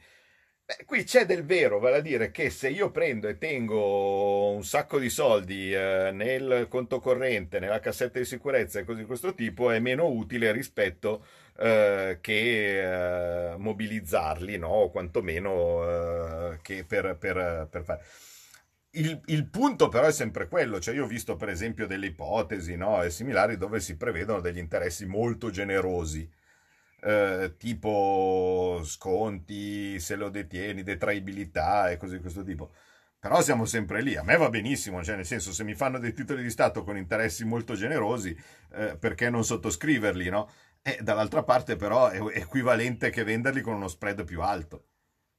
Beh, 0.68 0.84
qui 0.84 1.02
c'è 1.04 1.25
del 1.25 1.46
vero, 1.46 1.78
vale 1.78 1.96
a 1.96 2.00
dire 2.02 2.30
che 2.30 2.50
se 2.50 2.68
io 2.68 2.90
prendo 2.90 3.26
e 3.26 3.38
tengo 3.38 4.50
un 4.50 4.62
sacco 4.62 4.98
di 4.98 5.08
soldi 5.08 5.72
eh, 5.72 6.10
nel 6.12 6.66
conto 6.68 7.00
corrente, 7.00 7.58
nella 7.58 7.80
cassetta 7.80 8.18
di 8.18 8.26
sicurezza 8.26 8.78
e 8.78 8.84
cose 8.84 8.98
di 8.98 9.06
questo 9.06 9.32
tipo, 9.32 9.70
è 9.70 9.78
meno 9.78 10.06
utile 10.08 10.52
rispetto 10.52 11.25
eh, 11.56 12.18
che 12.20 13.52
eh, 13.52 13.56
mobilizzarli, 13.56 14.58
no? 14.58 14.68
o 14.68 14.90
quantomeno 14.90 16.52
eh, 16.52 16.58
che 16.60 16.84
per, 16.84 17.16
per, 17.18 17.66
per 17.70 17.82
fare. 17.82 18.04
Il, 18.90 19.22
il, 19.26 19.46
punto 19.46 19.88
però 19.88 20.06
è 20.06 20.12
sempre 20.12 20.48
quello, 20.48 20.80
cioè 20.80 20.94
io 20.94 21.04
ho 21.04 21.06
visto 21.06 21.37
per 21.37 21.48
esempio 21.48 21.87
delle 21.87 22.06
ipotesi 22.08 22.76
no? 22.76 23.02
e 23.02 23.08
similari 23.08 23.56
dove 23.56 23.80
si 23.80 23.96
prevedono 23.96 24.40
degli 24.40 24.58
interessi 24.58 25.06
molto 25.06 25.48
generosi 25.48 26.30
eh, 27.00 27.54
tipo 27.56 28.80
sconti, 28.84 29.98
se 30.00 30.16
lo 30.16 30.28
detieni, 30.28 30.82
detraibilità 30.82 31.90
e 31.90 31.96
cose 31.96 32.16
di 32.16 32.20
questo 32.20 32.42
tipo. 32.42 32.70
Però 33.20 33.40
siamo 33.40 33.64
sempre 33.64 34.00
lì, 34.00 34.16
a 34.16 34.22
me 34.22 34.36
va 34.36 34.48
benissimo, 34.48 35.02
cioè 35.02 35.16
nel 35.16 35.26
senso 35.26 35.52
se 35.52 35.64
mi 35.64 35.74
fanno 35.74 35.98
dei 35.98 36.12
titoli 36.12 36.42
di 36.42 36.50
Stato 36.50 36.84
con 36.84 36.96
interessi 36.96 37.44
molto 37.44 37.74
generosi, 37.74 38.36
eh, 38.72 38.96
perché 38.96 39.28
non 39.28 39.44
sottoscriverli, 39.44 40.28
no? 40.28 40.48
E 40.82 40.98
dall'altra 41.02 41.42
parte 41.42 41.76
però 41.76 42.08
è 42.08 42.20
equivalente 42.38 43.10
che 43.10 43.24
venderli 43.24 43.60
con 43.60 43.74
uno 43.74 43.88
spread 43.88 44.24
più 44.24 44.40
alto. 44.42 44.84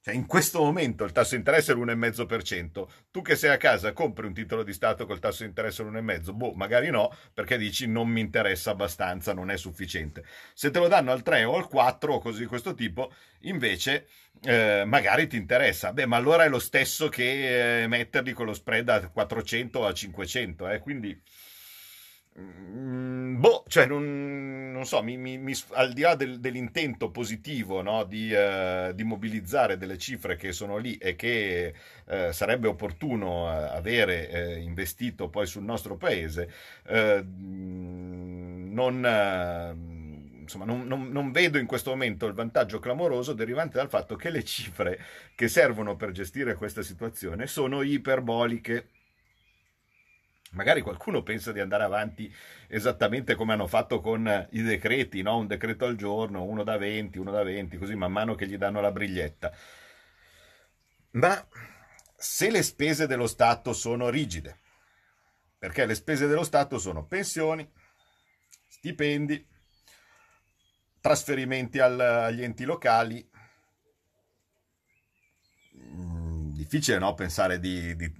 Cioè, 0.02 0.14
in 0.14 0.24
questo 0.24 0.60
momento 0.60 1.04
il 1.04 1.12
tasso 1.12 1.30
di 1.30 1.36
interesse 1.36 1.72
è 1.72 1.74
l'1,5%. 1.74 2.88
Tu 3.10 3.20
che 3.20 3.36
sei 3.36 3.50
a 3.50 3.58
casa 3.58 3.92
compri 3.92 4.26
un 4.26 4.32
titolo 4.32 4.62
di 4.62 4.72
Stato 4.72 5.04
col 5.04 5.18
tasso 5.18 5.42
di 5.42 5.50
interesse 5.50 5.82
all'1,5%? 5.82 6.32
Boh, 6.32 6.52
magari 6.52 6.88
no, 6.88 7.14
perché 7.34 7.58
dici 7.58 7.86
non 7.86 8.08
mi 8.08 8.20
interessa 8.20 8.70
abbastanza, 8.70 9.34
non 9.34 9.50
è 9.50 9.58
sufficiente. 9.58 10.24
Se 10.54 10.70
te 10.70 10.78
lo 10.78 10.88
danno 10.88 11.12
al 11.12 11.22
3 11.22 11.44
o 11.44 11.56
al 11.56 11.68
4 11.68 12.14
o 12.14 12.18
così 12.18 12.40
di 12.40 12.46
questo 12.46 12.72
tipo, 12.74 13.12
invece 13.40 14.06
eh, 14.42 14.84
magari 14.86 15.26
ti 15.26 15.36
interessa. 15.36 15.92
Beh, 15.92 16.06
ma 16.06 16.16
allora 16.16 16.44
è 16.44 16.48
lo 16.48 16.60
stesso 16.60 17.08
che 17.10 17.82
eh, 17.82 17.86
metterli 17.86 18.32
con 18.32 18.46
lo 18.46 18.54
spread 18.54 18.88
a 18.88 19.08
400 19.08 19.80
o 19.80 19.86
a 19.86 19.92
500, 19.92 20.68
eh? 20.68 20.78
quindi 20.78 21.20
boh, 22.32 23.64
cioè 23.66 23.86
non, 23.86 24.70
non 24.72 24.86
so, 24.86 25.02
mi, 25.02 25.16
mi, 25.16 25.36
mi, 25.36 25.52
al 25.72 25.92
di 25.92 26.02
là 26.02 26.14
del, 26.14 26.38
dell'intento 26.38 27.10
positivo 27.10 27.82
no, 27.82 28.04
di, 28.04 28.32
uh, 28.32 28.92
di, 28.92 29.02
mobilizzare 29.02 29.76
delle 29.76 29.98
cifre 29.98 30.36
che 30.36 30.52
sono 30.52 30.76
lì 30.76 30.96
e 30.96 31.16
che 31.16 31.74
uh, 32.04 32.30
sarebbe 32.30 32.68
opportuno 32.68 33.44
uh, 33.44 33.74
avere 33.74 34.60
investito 34.60 35.28
poi 35.28 35.46
sul 35.46 35.64
nostro 35.64 35.96
paese, 35.96 36.52
non, 38.72 38.94
insomma, 40.40 40.64
non, 40.64 40.86
non, 40.86 41.10
non 41.10 41.32
vedo 41.32 41.58
in 41.58 41.66
questo 41.66 41.90
momento 41.90 42.26
il 42.26 42.34
vantaggio 42.34 42.78
clamoroso 42.78 43.32
derivante 43.32 43.76
dal 43.76 43.88
fatto 43.88 44.16
che 44.16 44.30
le 44.30 44.44
cifre 44.44 44.98
che 45.34 45.48
servono 45.48 45.96
per 45.96 46.12
gestire 46.12 46.54
questa 46.54 46.82
situazione 46.82 47.46
sono 47.46 47.82
iperboliche 47.82 48.88
Magari 50.52 50.80
qualcuno 50.80 51.22
pensa 51.22 51.52
di 51.52 51.60
andare 51.60 51.84
avanti 51.84 52.32
esattamente 52.66 53.36
come 53.36 53.52
hanno 53.52 53.68
fatto 53.68 54.00
con 54.00 54.48
i 54.50 54.62
decreti, 54.62 55.22
no? 55.22 55.36
un 55.36 55.46
decreto 55.46 55.84
al 55.84 55.94
giorno, 55.94 56.42
uno 56.42 56.64
da 56.64 56.76
20, 56.76 57.18
uno 57.18 57.30
da 57.30 57.44
20, 57.44 57.76
così 57.78 57.94
man 57.94 58.10
mano 58.10 58.34
che 58.34 58.48
gli 58.48 58.56
danno 58.56 58.80
la 58.80 58.90
briglietta. 58.90 59.52
Ma 61.12 61.46
se 62.16 62.50
le 62.50 62.62
spese 62.64 63.06
dello 63.06 63.28
Stato 63.28 63.72
sono 63.72 64.08
rigide, 64.08 64.58
perché 65.56 65.86
le 65.86 65.94
spese 65.94 66.26
dello 66.26 66.44
Stato 66.44 66.78
sono 66.78 67.06
pensioni, 67.06 67.70
stipendi, 68.66 69.46
trasferimenti 71.00 71.78
al, 71.78 72.00
agli 72.00 72.42
enti 72.42 72.64
locali, 72.64 73.28
mm, 75.76 76.54
difficile 76.54 76.98
no? 76.98 77.14
pensare 77.14 77.60
di, 77.60 77.94
di 77.94 78.12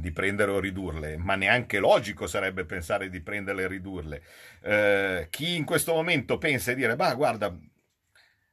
di 0.00 0.10
prendere 0.12 0.50
o 0.50 0.58
ridurle, 0.58 1.16
ma 1.16 1.34
neanche 1.34 1.78
logico 1.78 2.26
sarebbe 2.26 2.64
pensare 2.64 3.08
di 3.08 3.20
prenderle 3.20 3.62
e 3.62 3.68
ridurle. 3.68 4.22
Eh, 4.62 5.28
chi 5.30 5.56
in 5.56 5.64
questo 5.64 5.92
momento 5.92 6.38
pensa 6.38 6.72
e 6.72 6.74
dire, 6.74 6.96
ma 6.96 7.14
guarda, 7.14 7.56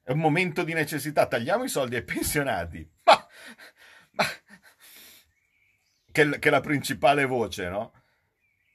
è 0.03 0.11
un 0.11 0.19
momento 0.19 0.63
di 0.63 0.73
necessità, 0.73 1.25
tagliamo 1.25 1.63
i 1.63 1.69
soldi 1.69 1.95
ai 1.95 2.03
pensionati, 2.03 2.89
ma, 3.03 3.27
ma 4.11 4.23
che, 6.11 6.39
che 6.39 6.47
è 6.47 6.51
la 6.51 6.61
principale 6.61 7.25
voce, 7.25 7.69
no? 7.69 7.93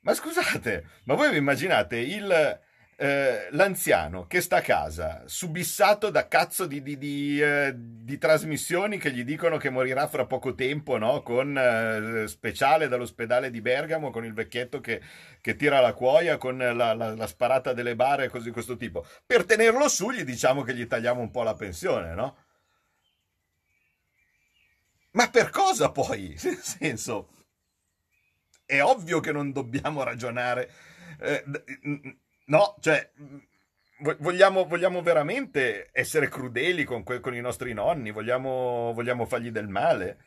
Ma 0.01 0.15
scusate, 0.15 0.87
ma 1.05 1.15
voi 1.15 1.31
vi 1.31 1.37
immaginate 1.37 1.99
il 1.99 2.61
eh, 2.97 3.49
l'anziano 3.51 4.27
che 4.27 4.41
sta 4.41 4.57
a 4.57 4.61
casa, 4.61 5.23
subissato 5.27 6.11
da 6.11 6.29
cazzo 6.29 6.67
di, 6.67 6.83
di, 6.83 6.99
di, 6.99 7.41
eh, 7.43 7.73
di, 7.75 8.19
trasmissioni 8.19 8.99
che 8.99 9.11
gli 9.11 9.25
dicono 9.25 9.57
che 9.57 9.71
morirà 9.71 10.07
fra 10.07 10.27
poco 10.27 10.55
tempo, 10.55 10.99
no? 10.99 11.23
con 11.23 11.57
eh, 11.57 12.29
speciale 12.29 12.89
dall'ospedale 12.89 13.51
di 13.51 13.61
Bergamo, 13.61 14.11
con 14.11 14.25
il 14.25 14.35
vecchietto 14.35 14.81
che, 14.81 15.01
che 15.41 15.57
tira 15.57 15.81
la 15.81 15.95
cuoia, 15.95 16.37
con 16.37 16.59
la, 16.59 16.73
la, 16.73 16.95
la, 16.95 17.27
sparata 17.27 17.73
delle 17.73 17.97
bare 17.97 18.25
e 18.25 18.29
cose 18.29 18.45
di 18.45 18.51
questo 18.51 18.77
tipo. 18.77 19.05
Per 19.27 19.45
tenerlo 19.45 19.89
su 19.89 20.11
gli 20.11 20.23
diciamo 20.23 20.63
che 20.63 20.75
gli 20.75 20.87
tagliamo 20.87 21.21
un 21.21 21.31
po' 21.31 21.43
la 21.43 21.55
pensione, 21.55 22.15
no? 22.15 22.37
Ma 25.13 25.29
per 25.29 25.51
cosa 25.51 25.91
poi? 25.91 26.39
Nel 26.45 26.59
senso, 26.59 27.29
è 28.65 28.83
ovvio 28.83 29.21
che 29.21 29.33
non 29.33 29.51
dobbiamo 29.51 30.03
ragionare... 30.03 30.71
No, 32.47 32.77
cioè, 32.81 33.11
vogliamo, 34.19 34.65
vogliamo 34.67 35.03
veramente 35.03 35.89
essere 35.93 36.29
crudeli 36.29 36.85
con, 36.85 37.03
que- 37.03 37.21
con 37.21 37.35
i 37.35 37.41
nostri 37.41 37.73
nonni? 37.73 38.11
Vogliamo, 38.11 38.93
vogliamo 38.95 39.25
fargli 39.27 39.51
del 39.51 39.69
male? 39.69 40.19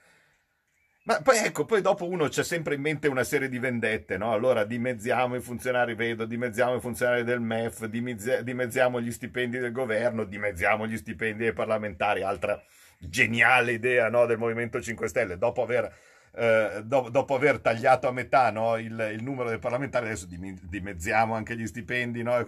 Ma 1.03 1.21
poi 1.21 1.37
ecco, 1.37 1.65
poi 1.65 1.81
dopo 1.81 2.07
uno 2.09 2.27
c'è 2.29 2.43
sempre 2.43 2.73
in 2.73 2.81
mente 2.81 3.07
una 3.07 3.23
serie 3.23 3.47
di 3.47 3.59
vendette, 3.59 4.17
no? 4.17 4.31
Allora 4.33 4.63
dimezziamo 4.65 5.35
i 5.35 5.39
funzionari, 5.41 5.93
vedo, 5.93 6.25
dimezziamo 6.25 6.75
i 6.77 6.79
funzionari 6.79 7.23
del 7.23 7.39
MEF, 7.41 7.85
dimezz- 7.85 8.39
dimezziamo 8.39 8.99
gli 8.99 9.11
stipendi 9.11 9.59
del 9.59 9.71
governo, 9.71 10.23
dimezziamo 10.23 10.87
gli 10.87 10.97
stipendi 10.97 11.43
dei 11.43 11.53
parlamentari, 11.53 12.23
altra 12.23 12.59
geniale 12.97 13.73
idea 13.73 14.09
no, 14.09 14.25
del 14.25 14.39
Movimento 14.39 14.81
5 14.81 15.07
Stelle, 15.07 15.37
dopo 15.37 15.61
aver 15.61 15.93
eh, 16.37 16.81
do, 16.83 17.07
dopo 17.09 17.35
aver 17.35 17.59
tagliato 17.59 18.07
a 18.07 18.11
metà 18.11 18.51
no, 18.51 18.77
il, 18.77 19.11
il, 19.13 19.23
numero 19.23 19.49
dei 19.49 19.59
parlamentari, 19.59 20.07
adesso 20.07 20.27
dimezziamo 20.27 21.33
anche 21.33 21.55
gli 21.55 21.65
stipendi. 21.65 22.23
No, 22.23 22.43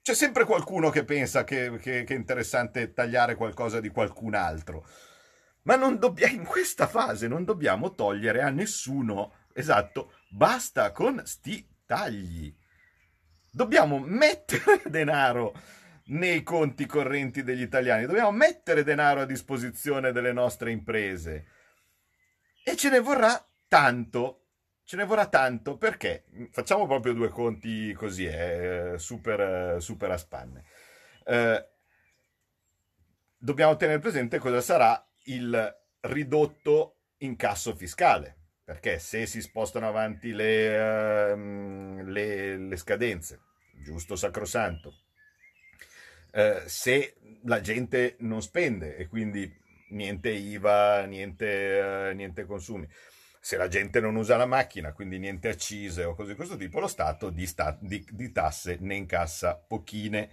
C'è 0.00 0.14
sempre 0.14 0.44
qualcuno 0.44 0.88
che 0.88 1.04
pensa 1.04 1.44
che, 1.44 1.76
che, 1.78 2.04
che, 2.04 2.14
è 2.14 2.16
interessante 2.16 2.92
tagliare 2.92 3.34
qualcosa 3.34 3.80
di 3.80 3.90
qualcun 3.90 4.34
altro. 4.34 4.86
Ma 5.62 5.76
dobbiamo, 5.76 6.34
in 6.34 6.44
questa 6.44 6.86
fase 6.86 7.28
non 7.28 7.44
dobbiamo 7.44 7.94
togliere 7.94 8.40
a 8.40 8.50
nessuno. 8.50 9.34
Esatto, 9.52 10.12
basta 10.30 10.90
con 10.92 11.20
sti 11.24 11.68
tagli. 11.84 12.54
Dobbiamo 13.50 13.98
mettere 13.98 14.82
denaro 14.88 15.54
nei 16.06 16.42
conti 16.42 16.86
correnti 16.86 17.42
degli 17.42 17.62
italiani, 17.62 18.04
dobbiamo 18.04 18.30
mettere 18.30 18.82
denaro 18.82 19.20
a 19.20 19.26
disposizione 19.26 20.12
delle 20.12 20.32
nostre 20.32 20.70
imprese 20.70 21.46
e 22.64 22.76
ce 22.76 22.88
ne 22.90 23.00
vorrà 23.00 23.46
tanto. 23.68 24.40
Ce 24.86 24.96
ne 24.96 25.04
vorrà 25.04 25.26
tanto 25.28 25.78
perché 25.78 26.24
facciamo 26.50 26.86
proprio 26.86 27.14
due 27.14 27.28
conti 27.28 27.94
così, 27.94 28.26
eh, 28.26 28.94
super, 28.96 29.80
super 29.80 30.10
a 30.10 30.18
spanne. 30.18 30.64
Eh, 31.24 31.68
dobbiamo 33.38 33.76
tenere 33.76 33.98
presente 33.98 34.38
cosa 34.38 34.60
sarà 34.60 35.06
il 35.24 35.76
ridotto 36.00 36.96
incasso 37.18 37.74
fiscale, 37.74 38.36
perché 38.64 38.98
se 38.98 39.26
si 39.26 39.40
spostano 39.40 39.88
avanti 39.88 40.32
le, 40.32 41.32
uh, 41.32 42.02
le, 42.02 42.56
le 42.56 42.76
scadenze, 42.76 43.40
giusto 43.82 44.16
sacrosanto, 44.16 44.94
uh, 46.32 46.62
se 46.66 47.16
la 47.44 47.60
gente 47.60 48.16
non 48.20 48.42
spende 48.42 48.96
e 48.96 49.06
quindi 49.06 49.62
niente 49.94 50.30
IVA, 50.30 51.04
niente, 51.06 52.10
uh, 52.10 52.14
niente 52.14 52.44
consumi, 52.44 52.86
se 53.40 53.56
la 53.56 53.68
gente 53.68 54.00
non 54.00 54.16
usa 54.16 54.36
la 54.36 54.46
macchina, 54.46 54.92
quindi 54.92 55.18
niente 55.18 55.48
accise 55.48 56.04
o 56.04 56.14
cose 56.14 56.30
di 56.30 56.36
questo 56.36 56.56
tipo, 56.56 56.80
lo 56.80 56.88
Stato 56.88 57.30
di, 57.30 57.46
sta- 57.46 57.76
di, 57.80 58.06
di 58.10 58.30
tasse 58.32 58.76
ne 58.80 58.94
incassa 58.94 59.56
pochine 59.56 60.30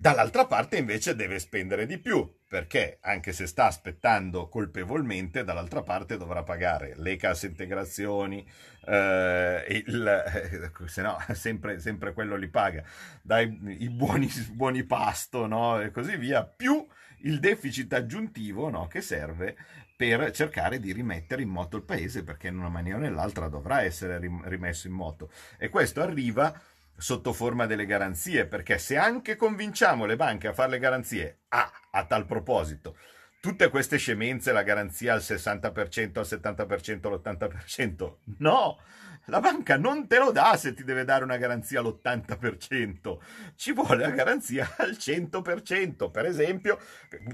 Dall'altra 0.00 0.46
parte 0.46 0.78
invece 0.78 1.14
deve 1.14 1.38
spendere 1.38 1.84
di 1.84 1.98
più, 1.98 2.26
perché 2.48 2.96
anche 3.02 3.34
se 3.34 3.46
sta 3.46 3.66
aspettando 3.66 4.48
colpevolmente, 4.48 5.44
dall'altra 5.44 5.82
parte 5.82 6.16
dovrà 6.16 6.42
pagare 6.42 6.94
le 6.96 7.16
casse 7.16 7.48
integrazioni, 7.48 8.42
eh, 8.86 9.82
il, 9.86 10.06
eh, 10.08 10.88
se 10.88 11.02
no 11.02 11.18
sempre, 11.34 11.80
sempre, 11.80 12.14
quello 12.14 12.36
li 12.36 12.48
paga, 12.48 12.82
dai 13.20 13.58
i 13.78 13.90
buoni, 13.90 14.26
buoni 14.52 14.84
pasto 14.84 15.46
no? 15.46 15.78
e 15.78 15.90
così 15.90 16.16
via, 16.16 16.46
più 16.46 16.82
il 17.22 17.38
deficit 17.40 17.92
aggiuntivo 17.92 18.68
no? 18.70 18.86
che 18.86 19.00
serve 19.00 19.56
per 19.96 20.30
cercare 20.30 20.80
di 20.80 20.92
rimettere 20.92 21.42
in 21.42 21.50
moto 21.50 21.76
il 21.76 21.82
paese, 21.82 22.24
perché 22.24 22.48
in 22.48 22.56
una 22.56 22.70
maniera 22.70 22.96
o 22.96 23.00
nell'altra 23.00 23.48
dovrà 23.48 23.82
essere 23.82 24.18
rimesso 24.44 24.86
in 24.86 24.94
moto. 24.94 25.30
E 25.58 25.68
questo 25.68 26.00
arriva 26.00 26.58
sotto 26.96 27.32
forma 27.32 27.66
delle 27.66 27.84
garanzie, 27.84 28.46
perché 28.46 28.78
se 28.78 28.96
anche 28.96 29.36
convinciamo 29.36 30.06
le 30.06 30.16
banche 30.16 30.48
a 30.48 30.52
fare 30.54 30.70
le 30.70 30.78
garanzie, 30.78 31.40
ah, 31.48 31.70
a 31.90 32.04
tal 32.06 32.24
proposito, 32.24 32.96
tutte 33.40 33.68
queste 33.68 33.98
scemenze, 33.98 34.52
la 34.52 34.62
garanzia 34.62 35.14
al 35.14 35.20
60%, 35.20 36.18
al 36.18 36.26
70%, 36.26 37.06
all'80%, 37.06 38.14
no, 38.38 38.78
la 39.26 39.40
banca 39.40 39.76
non 39.76 40.06
te 40.06 40.18
lo 40.18 40.32
dà 40.32 40.56
se 40.56 40.74
ti 40.74 40.82
deve 40.82 41.04
dare 41.04 41.24
una 41.24 41.36
garanzia 41.36 41.80
all'80%, 41.80 43.18
ci 43.54 43.72
vuole 43.72 44.04
la 44.04 44.10
garanzia 44.10 44.68
al 44.78 44.90
100%, 44.90 46.10
per 46.10 46.26
esempio, 46.26 46.78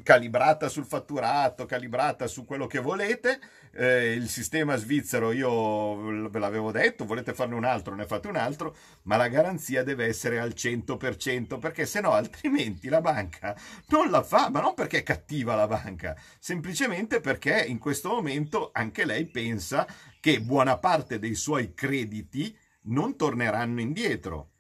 calibrata 0.03 0.69
sul 0.69 0.85
fatturato, 0.85 1.65
calibrata 1.67 2.27
su 2.27 2.45
quello 2.45 2.67
che 2.67 2.81
volete. 2.81 3.41
Eh, 3.79 4.13
il 4.13 4.29
sistema 4.29 4.77
svizzero, 4.77 5.33
io 5.33 6.29
ve 6.29 6.39
l'avevo 6.39 6.73
detto, 6.73 7.05
volete 7.05 7.35
farne 7.35 7.55
un 7.55 7.65
altro, 7.65 7.95
ne 7.95 8.07
fate 8.07 8.29
un 8.29 8.37
altro, 8.37 8.75
ma 9.03 9.17
la 9.17 9.29
garanzia 9.29 9.83
deve 9.83 10.07
essere 10.07 10.39
al 10.39 10.55
100%, 10.57 11.59
perché 11.59 11.85
se 11.85 12.01
no 12.01 12.13
altrimenti 12.13 12.89
la 12.89 13.01
banca 13.01 13.55
non 13.89 14.11
la 14.11 14.23
fa, 14.23 14.49
ma 14.51 14.61
non 14.61 14.75
perché 14.75 14.99
è 14.99 15.03
cattiva 15.03 15.55
la 15.55 15.67
banca, 15.67 16.17
semplicemente 16.39 17.21
perché 17.21 17.65
in 17.67 17.79
questo 17.79 18.09
momento 18.09 18.71
anche 18.73 19.05
lei 19.05 19.27
pensa 19.27 19.87
che 20.27 20.41
buona 20.41 20.77
parte 20.77 21.21
dei 21.21 21.37
suoi 21.37 21.73
crediti 21.73 22.53
non 22.87 23.17
torneranno 23.17 23.81
indietro. 23.81 24.55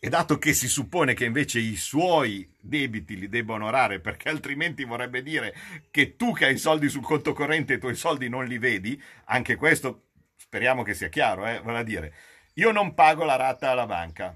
E 0.00 0.08
dato 0.08 0.38
che 0.38 0.54
si 0.54 0.66
suppone 0.66 1.12
che 1.12 1.26
invece 1.26 1.58
i 1.58 1.76
suoi 1.76 2.50
debiti 2.58 3.18
li 3.18 3.28
debba 3.28 3.52
onorare, 3.52 4.00
perché 4.00 4.30
altrimenti 4.30 4.84
vorrebbe 4.84 5.22
dire 5.22 5.54
che 5.90 6.16
tu 6.16 6.32
che 6.32 6.46
hai 6.46 6.54
i 6.54 6.58
soldi 6.58 6.88
sul 6.88 7.02
conto 7.02 7.34
corrente 7.34 7.74
i 7.74 7.78
tuoi 7.78 7.96
soldi 7.96 8.30
non 8.30 8.46
li 8.46 8.56
vedi, 8.56 8.98
anche 9.26 9.56
questo 9.56 10.04
speriamo 10.36 10.82
che 10.82 10.94
sia 10.94 11.10
chiaro, 11.10 11.46
eh? 11.46 11.60
vale 11.62 11.80
a 11.80 11.82
dire, 11.82 12.14
io 12.54 12.72
non 12.72 12.94
pago 12.94 13.24
la 13.24 13.36
rata 13.36 13.72
alla 13.72 13.84
banca, 13.84 14.34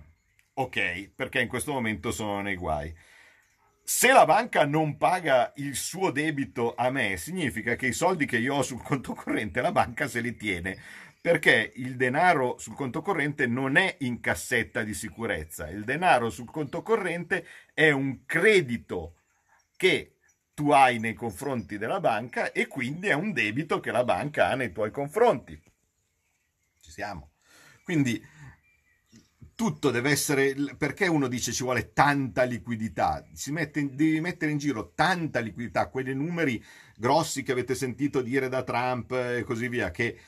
ok, 0.53 1.13
perché 1.17 1.41
in 1.41 1.49
questo 1.49 1.73
momento 1.73 2.11
sono 2.11 2.43
nei 2.43 2.57
guai 2.57 2.95
se 3.83 4.13
la 4.13 4.25
banca 4.25 4.65
non 4.65 4.97
paga 4.97 5.53
il 5.57 5.75
suo 5.75 6.11
debito 6.11 6.75
a 6.75 6.91
me, 6.91 7.17
significa 7.17 7.75
che 7.77 7.89
i 7.89 7.93
soldi 7.93 8.27
che 8.27 8.39
io 8.39 8.55
ho 8.57 8.63
sul 8.63 8.83
conto 8.83 9.15
corrente 9.15 9.61
la 9.61 9.73
banca 9.73 10.09
se 10.09 10.21
li 10.21 10.37
tiene, 10.37 10.79
perché 11.21 11.73
il 11.77 11.97
denaro 11.97 12.57
sul 12.59 12.75
conto 12.75 13.03
corrente 13.03 13.47
non 13.47 13.77
è 13.77 13.97
in 14.01 14.21
cassetta 14.21 14.83
di 14.83 14.95
sicurezza, 14.95 15.69
il 15.69 15.85
denaro 15.85 16.31
sul 16.31 16.51
conto 16.51 16.83
corrente 16.83 17.47
è 17.75 17.91
un 17.91 18.25
credito 18.25 19.17
che 19.77 20.17
tu 20.55 20.71
hai 20.71 20.99
nei 20.99 21.15
confronti 21.15 21.79
della 21.79 22.01
banca 22.01 22.53
e 22.53 22.67
quindi 22.67 23.09
è 23.09 23.15
un 23.15 23.33
debito 23.33 23.81
che 23.81 23.91
la 23.91 24.05
banca 24.05 24.49
ha 24.51 24.55
nei 24.55 24.73
tuoi 24.73 24.91
confronti. 24.91 25.59
Ci 26.81 26.91
siamo. 26.91 27.31
Quindi 27.83 28.23
tutto 29.61 29.91
deve 29.91 30.09
essere 30.09 30.55
perché 30.79 31.07
uno 31.07 31.29
dice 31.29 31.53
ci 31.53 31.65
vuole 31.65 31.93
tanta 31.93 32.45
liquidità? 32.45 33.23
Si 33.35 33.53
mette, 33.53 33.95
devi 33.95 34.19
mettere 34.19 34.53
in 34.53 34.57
giro 34.57 34.93
tanta 34.95 35.41
liquidità 35.41 35.91
quei 35.91 36.15
numeri 36.15 36.65
grossi 36.97 37.43
che 37.43 37.53
avete 37.53 37.75
sentito 37.75 38.23
dire 38.23 38.49
da 38.49 38.63
Trump 38.63 39.13
e 39.13 39.43
così 39.45 39.69
via 39.69 39.91
che 39.91 40.19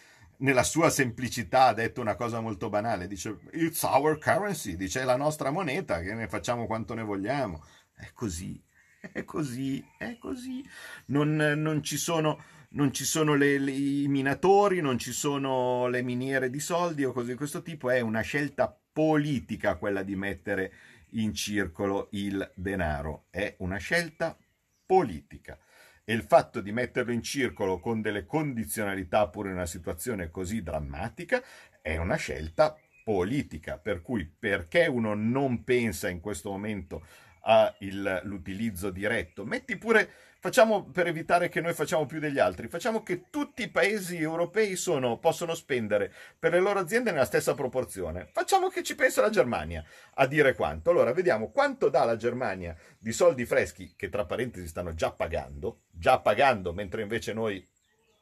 nella 0.40 0.62
sua 0.62 0.90
semplicità 0.90 1.68
ha 1.68 1.72
detto 1.72 2.02
una 2.02 2.14
cosa 2.14 2.40
molto 2.40 2.68
banale 2.68 3.06
dice 3.06 3.38
it's 3.52 3.82
our 3.84 4.18
currency 4.18 4.76
dice 4.76 5.00
è 5.00 5.04
la 5.04 5.16
nostra 5.16 5.50
moneta 5.50 6.00
che 6.00 6.12
ne 6.12 6.28
facciamo 6.28 6.66
quanto 6.66 6.92
ne 6.92 7.02
vogliamo 7.02 7.64
è 7.94 8.10
così 8.12 8.62
è 9.00 9.24
così 9.24 9.82
è 9.96 10.18
così. 10.18 10.62
Non, 11.06 11.36
non 11.36 11.82
ci 11.82 11.96
sono 11.96 12.38
non 12.72 12.92
ci 12.92 13.04
sono 13.04 13.34
le, 13.34 13.58
le, 13.58 13.70
i 13.70 14.08
minatori, 14.08 14.80
non 14.80 14.98
ci 14.98 15.12
sono 15.12 15.88
le 15.88 16.02
miniere 16.02 16.50
di 16.50 16.60
soldi 16.60 17.04
o 17.04 17.12
cose 17.12 17.32
di 17.32 17.36
questo 17.36 17.60
tipo, 17.60 17.90
è 17.90 18.00
una 18.00 18.22
scelta 18.22 18.74
politica 18.92 19.76
quella 19.76 20.02
di 20.02 20.14
mettere 20.16 20.72
in 21.10 21.34
circolo 21.34 22.08
il 22.12 22.52
denaro, 22.54 23.26
è 23.30 23.54
una 23.58 23.78
scelta 23.78 24.36
politica. 24.84 25.58
E 26.04 26.12
il 26.14 26.22
fatto 26.22 26.60
di 26.60 26.72
metterlo 26.72 27.12
in 27.12 27.22
circolo 27.22 27.78
con 27.78 28.00
delle 28.00 28.26
condizionalità 28.26 29.28
pure 29.28 29.50
in 29.50 29.54
una 29.54 29.66
situazione 29.66 30.30
così 30.30 30.62
drammatica 30.62 31.42
è 31.80 31.96
una 31.96 32.16
scelta 32.16 32.76
politica, 33.04 33.78
per 33.78 34.02
cui 34.02 34.26
perché 34.26 34.86
uno 34.86 35.14
non 35.14 35.64
pensa 35.64 36.08
in 36.08 36.20
questo 36.20 36.50
momento 36.50 37.06
all'utilizzo 37.42 38.90
diretto, 38.90 39.44
metti 39.44 39.76
pure 39.76 40.10
facciamo 40.42 40.84
per 40.90 41.06
evitare 41.06 41.48
che 41.48 41.60
noi 41.60 41.72
facciamo 41.72 42.04
più 42.04 42.18
degli 42.18 42.40
altri, 42.40 42.66
facciamo 42.66 43.04
che 43.04 43.30
tutti 43.30 43.62
i 43.62 43.70
paesi 43.70 44.18
europei 44.18 44.74
sono, 44.74 45.18
possono 45.18 45.54
spendere 45.54 46.12
per 46.36 46.50
le 46.50 46.58
loro 46.58 46.80
aziende 46.80 47.12
nella 47.12 47.24
stessa 47.24 47.54
proporzione. 47.54 48.28
Facciamo 48.32 48.68
che 48.68 48.82
ci 48.82 48.96
pensa 48.96 49.20
la 49.20 49.30
Germania 49.30 49.84
a 50.14 50.26
dire 50.26 50.54
quanto. 50.54 50.90
Allora, 50.90 51.12
vediamo 51.12 51.52
quanto 51.52 51.88
dà 51.88 52.04
la 52.04 52.16
Germania 52.16 52.76
di 52.98 53.12
soldi 53.12 53.46
freschi, 53.46 53.94
che 53.96 54.08
tra 54.08 54.24
parentesi 54.24 54.66
stanno 54.66 54.94
già 54.94 55.12
pagando, 55.12 55.82
già 55.92 56.18
pagando, 56.18 56.72
mentre 56.72 57.02
invece 57.02 57.32
noi 57.32 57.64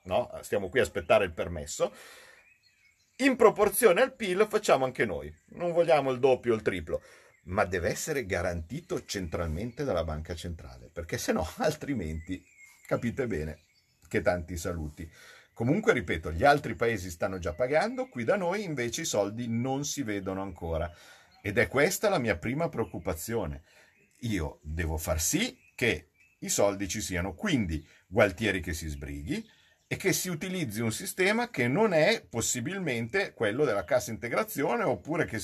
no, 0.05 0.31
stiamo 0.43 0.69
qui 0.69 0.81
a 0.81 0.83
aspettare 0.83 1.25
il 1.25 1.33
permesso. 1.33 1.91
In 3.17 3.37
proporzione 3.37 4.03
al 4.03 4.15
PIL 4.15 4.47
facciamo 4.49 4.85
anche 4.85 5.07
noi. 5.07 5.35
Non 5.53 5.73
vogliamo 5.73 6.11
il 6.11 6.19
doppio 6.19 6.53
o 6.53 6.57
il 6.57 6.63
triplo 6.63 7.03
ma 7.51 7.65
deve 7.65 7.91
essere 7.91 8.27
garantito 8.27 9.05
centralmente 9.05 9.85
dalla 9.85 10.05
banca 10.05 10.35
centrale, 10.35 10.89
perché 10.93 11.19
se 11.19 11.33
no, 11.33 11.47
altrimenti 11.59 12.43
capite 12.87 13.27
bene 13.27 13.61
che 14.09 14.21
tanti 14.21 14.57
saluti. 14.57 15.09
Comunque, 15.53 15.93
ripeto, 15.93 16.33
gli 16.33 16.45
altri 16.45 16.75
paesi 16.75 17.11
stanno 17.11 17.39
già 17.39 17.53
pagando, 17.53 18.09
qui 18.09 18.25
da 18.25 18.37
noi 18.37 18.65
invece 18.65 19.03
i 19.03 19.07
soldi 19.07 19.47
non 19.49 19.85
si 19.85 20.03
vedono 20.03 20.43
ancora. 20.43 20.91
Ed 21.43 21.59
è 21.59 21.69
questa 21.69 22.09
la 22.09 22.19
mia 22.19 22.37
prima 22.37 22.69
preoccupazione. 22.69 23.63
Io 24.21 24.59
devo 24.63 24.97
far 24.97 25.21
sì 25.21 25.57
che 25.75 26.11
i 26.41 26.49
soldi 26.49 26.89
ci 26.89 27.01
siano, 27.01 27.35
quindi 27.35 27.87
Gualtieri 28.07 28.61
che 28.61 28.73
si 28.73 28.89
sbrighi 28.89 29.47
e 29.87 29.97
che 29.97 30.13
si 30.13 30.29
utilizzi 30.29 30.81
un 30.81 30.93
sistema 30.93 31.51
che 31.51 31.69
non 31.69 31.93
è 31.93 32.25
possibilmente 32.29 33.33
quello 33.33 33.65
della 33.65 33.85
cassa 33.85 34.11
integrazione 34.11 34.83
oppure 34.83 35.27
che 35.27 35.41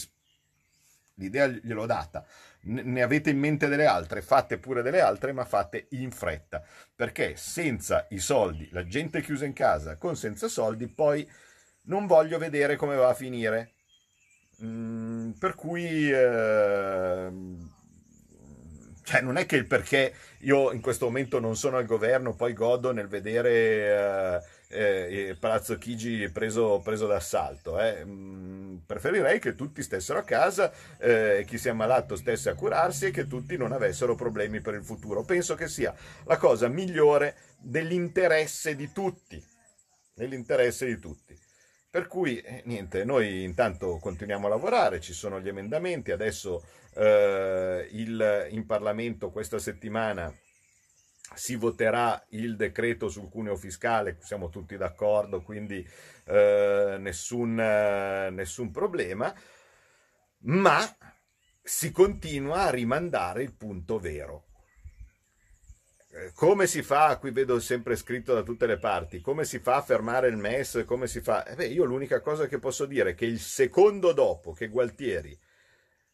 l'idea 1.17 1.47
gliel'ho 1.47 1.87
data, 1.87 2.25
ne 2.63 3.03
avete 3.03 3.31
in 3.31 3.39
mente 3.39 3.69
delle 3.69 3.87
altre, 3.87 4.23
fate 4.23 4.59
pure 4.59 4.83
delle 4.83 5.01
altre, 5.01 5.33
ma 5.33 5.45
fate 5.45 5.87
in 5.91 6.11
fretta, 6.11 6.63
perché 6.95 7.37
senza 7.37 8.07
i 8.11 8.19
soldi, 8.19 8.69
la 8.73 8.87
gente 8.87 9.23
chiusa 9.23 9.45
in 9.45 9.53
casa 9.53 9.97
con 9.97 10.17
senza 10.17 10.49
soldi, 10.49 10.89
poi 10.89 11.29
non 11.83 12.07
voglio 12.07 12.39
vedere 12.39 12.77
come 12.77 12.97
va 12.97 13.09
a 13.09 13.15
finire. 13.15 13.73
Mm, 14.63 15.33
per 15.33 15.55
cui 15.55 16.11
eh, 16.11 17.31
cioè 19.03 19.21
non 19.21 19.37
è 19.37 19.47
che 19.47 19.57
il 19.57 19.67
perché 19.67 20.15
io 20.41 20.73
in 20.73 20.81
questo 20.81 21.07
momento 21.07 21.39
non 21.39 21.57
sono 21.57 21.77
al 21.77 21.87
governo, 21.87 22.35
poi 22.35 22.53
godo 22.53 22.93
nel 22.93 23.07
vedere 23.07 23.51
eh, 23.51 24.43
Palazzo 25.39 25.79
Chigi 25.79 26.29
preso, 26.31 26.81
preso 26.83 27.07
d'assalto. 27.07 27.81
Eh. 27.81 28.05
Mm, 28.05 28.77
preferirei 28.87 29.39
che 29.39 29.55
tutti 29.55 29.83
stessero 29.83 30.19
a 30.19 30.25
casa, 30.25 30.73
eh, 30.99 31.45
chi 31.47 31.59
si 31.59 31.69
è 31.69 31.71
ammalato 31.71 32.17
stesse 32.17 32.51
a 32.51 32.55
curarsi 32.55 33.07
e 33.07 33.11
che 33.11 33.27
tutti 33.27 33.57
non 33.57 33.73
avessero 33.73 34.15
problemi 34.15 34.61
per 34.61 34.75
il 34.75 34.85
futuro. 34.85 35.25
Penso 35.25 35.55
che 35.55 35.69
sia 35.69 35.95
la 36.25 36.37
cosa 36.37 36.69
migliore 36.69 37.37
dell'interesse 37.59 38.75
di 38.75 38.91
tutti. 38.93 39.43
Nell'interesse 40.15 40.87
di 40.87 40.99
tutti. 40.99 41.39
Per 41.89 42.09
cui, 42.09 42.41
eh, 42.41 42.63
niente, 42.67 43.05
noi 43.05 43.45
intanto 43.45 43.99
continuiamo 43.99 44.47
a 44.47 44.51
lavorare, 44.51 45.01
ci 45.01 45.13
sono 45.13 45.41
gli 45.41 45.49
emendamenti, 45.49 46.11
adesso 46.11 46.63
eh, 46.95 47.89
il, 47.93 48.49
in 48.51 48.67
Parlamento 48.67 49.31
questa 49.31 49.59
settimana 49.59 50.31
si 51.35 51.57
voterà 51.57 52.25
il 52.31 52.57
decreto 52.57 53.09
sul 53.09 53.29
cuneo 53.29 53.57
fiscale, 53.57 54.19
siamo 54.21 54.49
tutti 54.49 54.77
d'accordo, 54.77 55.43
quindi 55.43 55.87
eh, 56.25 56.97
nessun, 56.99 57.59
eh, 57.59 58.31
nessun 58.31 58.71
problema, 58.71 59.35
ma 60.41 60.81
si 61.63 61.91
continua 61.91 62.63
a 62.63 62.71
rimandare 62.71 63.43
il 63.43 63.55
punto 63.55 63.99
vero. 63.99 64.45
Eh, 66.13 66.33
come 66.35 66.67
si 66.67 66.83
fa, 66.83 67.19
qui 67.19 67.31
vedo 67.31 67.59
sempre 67.61 67.97
scritto 67.97 68.33
da 68.33 68.43
tutte 68.43 68.67
le 68.67 68.79
parti, 68.79 69.21
come 69.21 69.45
si 69.45 69.59
fa 69.59 69.77
a 69.77 69.83
fermare 69.83 70.29
il 70.29 70.37
MES, 70.37 70.85
come 70.87 71.07
si 71.07 71.21
fa? 71.21 71.45
Eh 71.45 71.57
beh, 71.57 71.67
io 71.67 71.85
l'unica 71.85 72.21
cosa 72.21 72.47
che 72.47 72.59
posso 72.59 72.87
dire 72.87 73.11
è 73.11 73.15
che 73.15 73.27
il 73.27 73.41
secondo 73.41 74.13
dopo 74.13 74.53
che 74.53 74.69
Gualtieri 74.69 75.39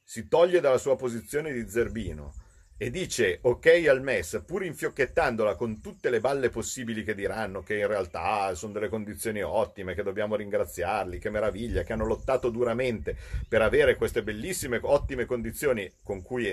si 0.03 0.27
toglie 0.27 0.61
dalla 0.61 0.79
sua 0.79 0.97
posizione 0.97 1.53
di 1.53 1.69
zerbino 1.69 2.35
e 2.83 2.91
dice 2.91 3.39
ok 3.43 3.85
al 3.89 4.03
MES, 4.03 4.43
pur 4.45 4.65
infiocchettandola 4.65 5.55
con 5.55 5.81
tutte 5.81 6.11
le 6.11 6.19
balle 6.19 6.49
possibili 6.49 7.05
che 7.05 7.15
diranno 7.15 7.63
che 7.63 7.79
in 7.79 7.87
realtà 7.87 8.53
sono 8.57 8.73
delle 8.73 8.89
condizioni 8.89 9.41
ottime, 9.41 9.95
che 9.95 10.03
dobbiamo 10.03 10.35
ringraziarli, 10.35 11.21
che 11.21 11.31
meraviglia, 11.31 11.85
che 11.85 11.93
hanno 11.93 12.07
lottato 12.07 12.51
duramente 12.51 13.17
per 13.47 13.63
avere 13.63 13.95
queste 13.95 14.25
bellissime, 14.25 14.81
ottime 14.83 15.27
condizioni 15.27 15.89
con 16.03 16.23
cui 16.23 16.49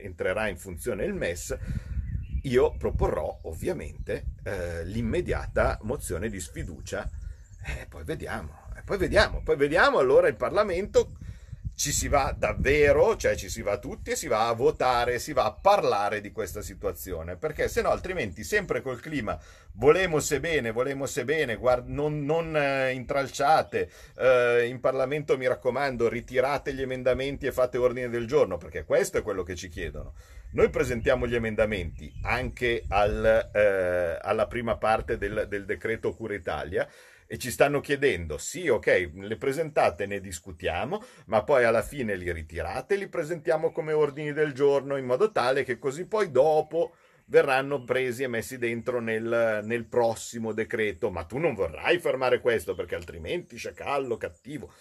entrerà 0.00 0.48
in 0.48 0.56
funzione 0.56 1.04
il 1.04 1.12
MES, 1.12 1.54
io 2.44 2.74
proporrò 2.78 3.40
ovviamente 3.42 4.36
eh, 4.42 4.86
l'immediata 4.86 5.78
mozione 5.82 6.30
di 6.30 6.40
sfiducia. 6.40 7.06
E 7.62 7.84
poi 7.90 8.04
vediamo, 8.04 8.68
poi 8.86 8.96
vediamo, 8.96 9.42
poi 9.42 9.56
vediamo 9.56 9.98
allora 9.98 10.28
il 10.28 10.36
Parlamento 10.36 11.18
ci 11.74 11.90
si 11.90 12.08
va 12.08 12.34
davvero, 12.36 13.16
cioè 13.16 13.34
ci 13.34 13.48
si 13.48 13.60
va 13.60 13.78
tutti 13.78 14.10
e 14.10 14.16
si 14.16 14.28
va 14.28 14.48
a 14.48 14.52
votare, 14.52 15.18
si 15.18 15.32
va 15.32 15.44
a 15.44 15.52
parlare 15.52 16.20
di 16.20 16.30
questa 16.30 16.62
situazione, 16.62 17.36
perché 17.36 17.68
se 17.68 17.82
no 17.82 17.90
altrimenti 17.90 18.44
sempre 18.44 18.80
col 18.80 19.00
clima 19.00 19.38
volemo 19.72 20.20
se 20.20 20.38
bene, 20.38 20.70
volemo 20.70 21.06
se 21.06 21.24
bene, 21.24 21.56
guard- 21.56 21.88
non, 21.88 22.24
non 22.24 22.56
eh, 22.56 22.92
intralciate, 22.92 23.90
eh, 24.16 24.66
in 24.68 24.78
Parlamento 24.78 25.36
mi 25.36 25.48
raccomando 25.48 26.08
ritirate 26.08 26.72
gli 26.72 26.82
emendamenti 26.82 27.46
e 27.46 27.52
fate 27.52 27.76
ordine 27.76 28.08
del 28.08 28.26
giorno, 28.26 28.56
perché 28.56 28.84
questo 28.84 29.18
è 29.18 29.22
quello 29.22 29.42
che 29.42 29.56
ci 29.56 29.68
chiedono. 29.68 30.14
Noi 30.52 30.70
presentiamo 30.70 31.26
gli 31.26 31.34
emendamenti 31.34 32.12
anche 32.22 32.84
al, 32.88 33.50
eh, 33.52 34.18
alla 34.22 34.46
prima 34.46 34.76
parte 34.76 35.18
del, 35.18 35.46
del 35.48 35.64
decreto 35.64 36.14
Cura 36.14 36.34
Italia 36.34 36.88
e 37.34 37.38
ci 37.38 37.50
stanno 37.50 37.80
chiedendo, 37.80 38.38
sì, 38.38 38.68
ok, 38.68 39.10
le 39.14 39.36
presentate, 39.36 40.06
ne 40.06 40.20
discutiamo, 40.20 41.02
ma 41.26 41.42
poi 41.42 41.64
alla 41.64 41.82
fine 41.82 42.14
li 42.14 42.30
ritirate, 42.30 42.94
li 42.94 43.08
presentiamo 43.08 43.72
come 43.72 43.92
ordini 43.92 44.32
del 44.32 44.52
giorno 44.52 44.96
in 44.96 45.04
modo 45.04 45.32
tale 45.32 45.64
che 45.64 45.80
così 45.80 46.06
poi 46.06 46.30
dopo 46.30 46.94
verranno 47.24 47.82
presi 47.82 48.22
e 48.22 48.28
messi 48.28 48.56
dentro 48.56 49.00
nel, 49.00 49.62
nel 49.64 49.84
prossimo 49.86 50.52
decreto. 50.52 51.10
Ma 51.10 51.24
tu 51.24 51.38
non 51.38 51.54
vorrai 51.54 51.98
fermare 51.98 52.38
questo 52.38 52.76
perché 52.76 52.94
altrimenti 52.94 53.56
sciacallo, 53.56 54.16
cattivo. 54.16 54.72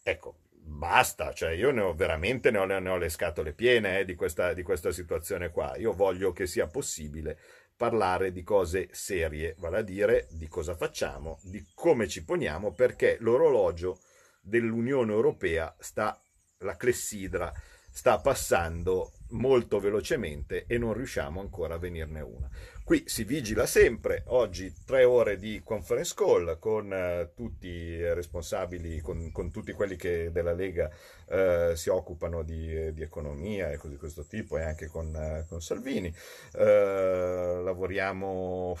Ecco, 0.00 0.36
basta, 0.52 1.32
cioè 1.32 1.50
io 1.50 1.72
ne 1.72 1.80
ho 1.80 1.94
veramente 1.94 2.52
ne 2.52 2.58
ho, 2.58 2.64
ne 2.64 2.88
ho 2.88 2.96
le 2.96 3.08
scatole 3.08 3.54
piene 3.54 3.98
eh, 3.98 4.04
di, 4.04 4.14
questa, 4.14 4.52
di 4.52 4.62
questa 4.62 4.92
situazione 4.92 5.50
qua. 5.50 5.76
Io 5.76 5.92
voglio 5.92 6.30
che 6.32 6.46
sia 6.46 6.68
possibile 6.68 7.38
parlare 7.78 8.32
di 8.32 8.42
cose 8.42 8.88
serie, 8.90 9.54
vale 9.58 9.78
a 9.78 9.82
dire 9.82 10.26
di 10.32 10.48
cosa 10.48 10.74
facciamo, 10.74 11.38
di 11.44 11.64
come 11.74 12.08
ci 12.08 12.24
poniamo, 12.24 12.72
perché 12.72 13.16
l'orologio 13.20 14.00
dell'Unione 14.40 15.12
Europea 15.12 15.72
sta, 15.78 16.20
la 16.58 16.76
clessidra, 16.76 17.52
sta 17.98 18.20
passando 18.20 19.10
molto 19.30 19.80
velocemente 19.80 20.66
e 20.68 20.78
non 20.78 20.92
riusciamo 20.92 21.40
ancora 21.40 21.74
a 21.74 21.78
venirne 21.78 22.20
una. 22.20 22.48
Qui 22.84 23.02
si 23.06 23.24
vigila 23.24 23.66
sempre, 23.66 24.22
oggi 24.26 24.72
tre 24.86 25.02
ore 25.02 25.36
di 25.36 25.60
conference 25.64 26.14
call 26.14 26.60
con 26.60 26.92
eh, 26.92 27.32
tutti 27.34 27.66
i 27.66 28.14
responsabili, 28.14 29.00
con, 29.00 29.32
con, 29.32 29.50
tutti 29.50 29.72
quelli 29.72 29.96
che 29.96 30.30
della 30.30 30.52
Lega 30.52 30.88
eh, 31.28 31.72
si 31.74 31.88
occupano 31.88 32.44
di, 32.44 32.94
di, 32.94 33.02
economia 33.02 33.72
e 33.72 33.78
cose 33.78 33.94
di 33.94 33.98
questo 33.98 34.24
tipo 34.24 34.56
e 34.58 34.62
anche 34.62 34.86
con, 34.86 35.12
eh, 35.16 35.44
con 35.48 35.60
Salvini. 35.60 36.14
Eh, 36.54 37.60
lavoriamo 37.64 38.78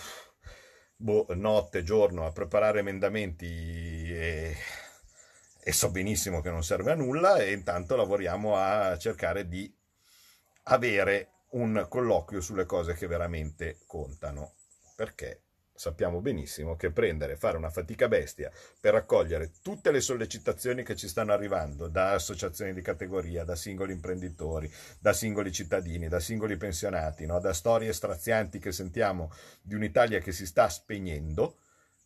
boh, 0.94 1.26
notte, 1.30 1.82
giorno 1.82 2.24
a 2.24 2.30
preparare 2.30 2.78
emendamenti 2.78 4.14
e 4.14 4.56
e 5.68 5.72
so 5.74 5.90
benissimo 5.90 6.40
che 6.40 6.48
non 6.48 6.64
serve 6.64 6.92
a 6.92 6.94
nulla 6.94 7.36
e 7.36 7.52
intanto 7.52 7.94
lavoriamo 7.94 8.56
a 8.56 8.96
cercare 8.96 9.46
di 9.46 9.70
avere 10.62 11.42
un 11.50 11.84
colloquio 11.90 12.40
sulle 12.40 12.64
cose 12.64 12.94
che 12.94 13.06
veramente 13.06 13.80
contano, 13.86 14.54
perché 14.96 15.42
sappiamo 15.74 16.22
benissimo 16.22 16.74
che 16.74 16.90
prendere, 16.90 17.36
fare 17.36 17.58
una 17.58 17.68
fatica 17.68 18.08
bestia 18.08 18.50
per 18.80 18.94
raccogliere 18.94 19.50
tutte 19.62 19.90
le 19.90 20.00
sollecitazioni 20.00 20.82
che 20.82 20.96
ci 20.96 21.06
stanno 21.06 21.34
arrivando 21.34 21.86
da 21.88 22.12
associazioni 22.12 22.72
di 22.72 22.80
categoria, 22.80 23.44
da 23.44 23.54
singoli 23.54 23.92
imprenditori, 23.92 24.72
da 24.98 25.12
singoli 25.12 25.52
cittadini, 25.52 26.08
da 26.08 26.18
singoli 26.18 26.56
pensionati, 26.56 27.26
no? 27.26 27.40
da 27.40 27.52
storie 27.52 27.92
strazianti 27.92 28.58
che 28.58 28.72
sentiamo 28.72 29.30
di 29.60 29.74
un'Italia 29.74 30.20
che 30.20 30.32
si 30.32 30.46
sta 30.46 30.66
spegnendo, 30.70 31.58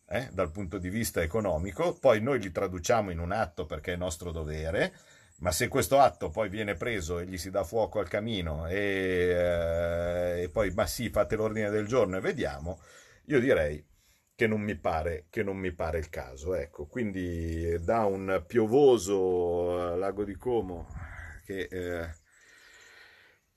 eh, 0.07 0.29
dal 0.31 0.51
punto 0.51 0.77
di 0.77 0.89
vista 0.89 1.21
economico, 1.21 1.97
poi 1.99 2.21
noi 2.21 2.39
li 2.39 2.51
traduciamo 2.51 3.11
in 3.11 3.19
un 3.19 3.31
atto 3.31 3.65
perché 3.65 3.93
è 3.93 3.95
nostro 3.95 4.31
dovere, 4.31 4.93
ma 5.37 5.51
se 5.51 5.67
questo 5.67 5.99
atto 5.99 6.29
poi 6.29 6.49
viene 6.49 6.75
preso 6.75 7.19
e 7.19 7.25
gli 7.25 7.37
si 7.37 7.49
dà 7.49 7.63
fuoco 7.63 7.99
al 7.99 8.07
camino 8.07 8.67
e, 8.67 8.75
eh, 8.75 10.41
e 10.43 10.49
poi, 10.49 10.71
ma 10.73 10.85
sì, 10.85 11.09
fate 11.09 11.35
l'ordine 11.35 11.69
del 11.69 11.87
giorno 11.87 12.17
e 12.17 12.21
vediamo, 12.21 12.79
io 13.25 13.39
direi 13.39 13.85
che 14.35 14.47
non 14.47 14.61
mi 14.61 14.75
pare, 14.75 15.27
che 15.29 15.43
non 15.43 15.57
mi 15.57 15.71
pare 15.71 15.99
il 15.99 16.09
caso. 16.09 16.55
Ecco, 16.55 16.85
quindi 16.87 17.77
da 17.81 18.05
un 18.05 18.43
piovoso 18.47 19.95
lago 19.95 20.23
di 20.23 20.35
Como 20.35 20.87
che 21.45 21.67
eh, 21.69 22.09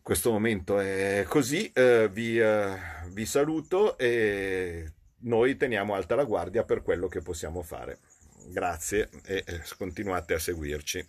questo 0.02 0.30
momento 0.30 0.78
è 0.78 1.24
così, 1.28 1.70
eh, 1.72 2.08
vi, 2.10 2.38
eh, 2.38 2.76
vi 3.10 3.26
saluto 3.26 3.96
e 3.98 4.92
noi 5.26 5.56
teniamo 5.56 5.94
alta 5.94 6.14
la 6.14 6.24
guardia 6.24 6.64
per 6.64 6.82
quello 6.82 7.08
che 7.08 7.20
possiamo 7.20 7.62
fare. 7.62 7.98
Grazie 8.48 9.08
e 9.24 9.44
continuate 9.76 10.34
a 10.34 10.38
seguirci. 10.38 11.06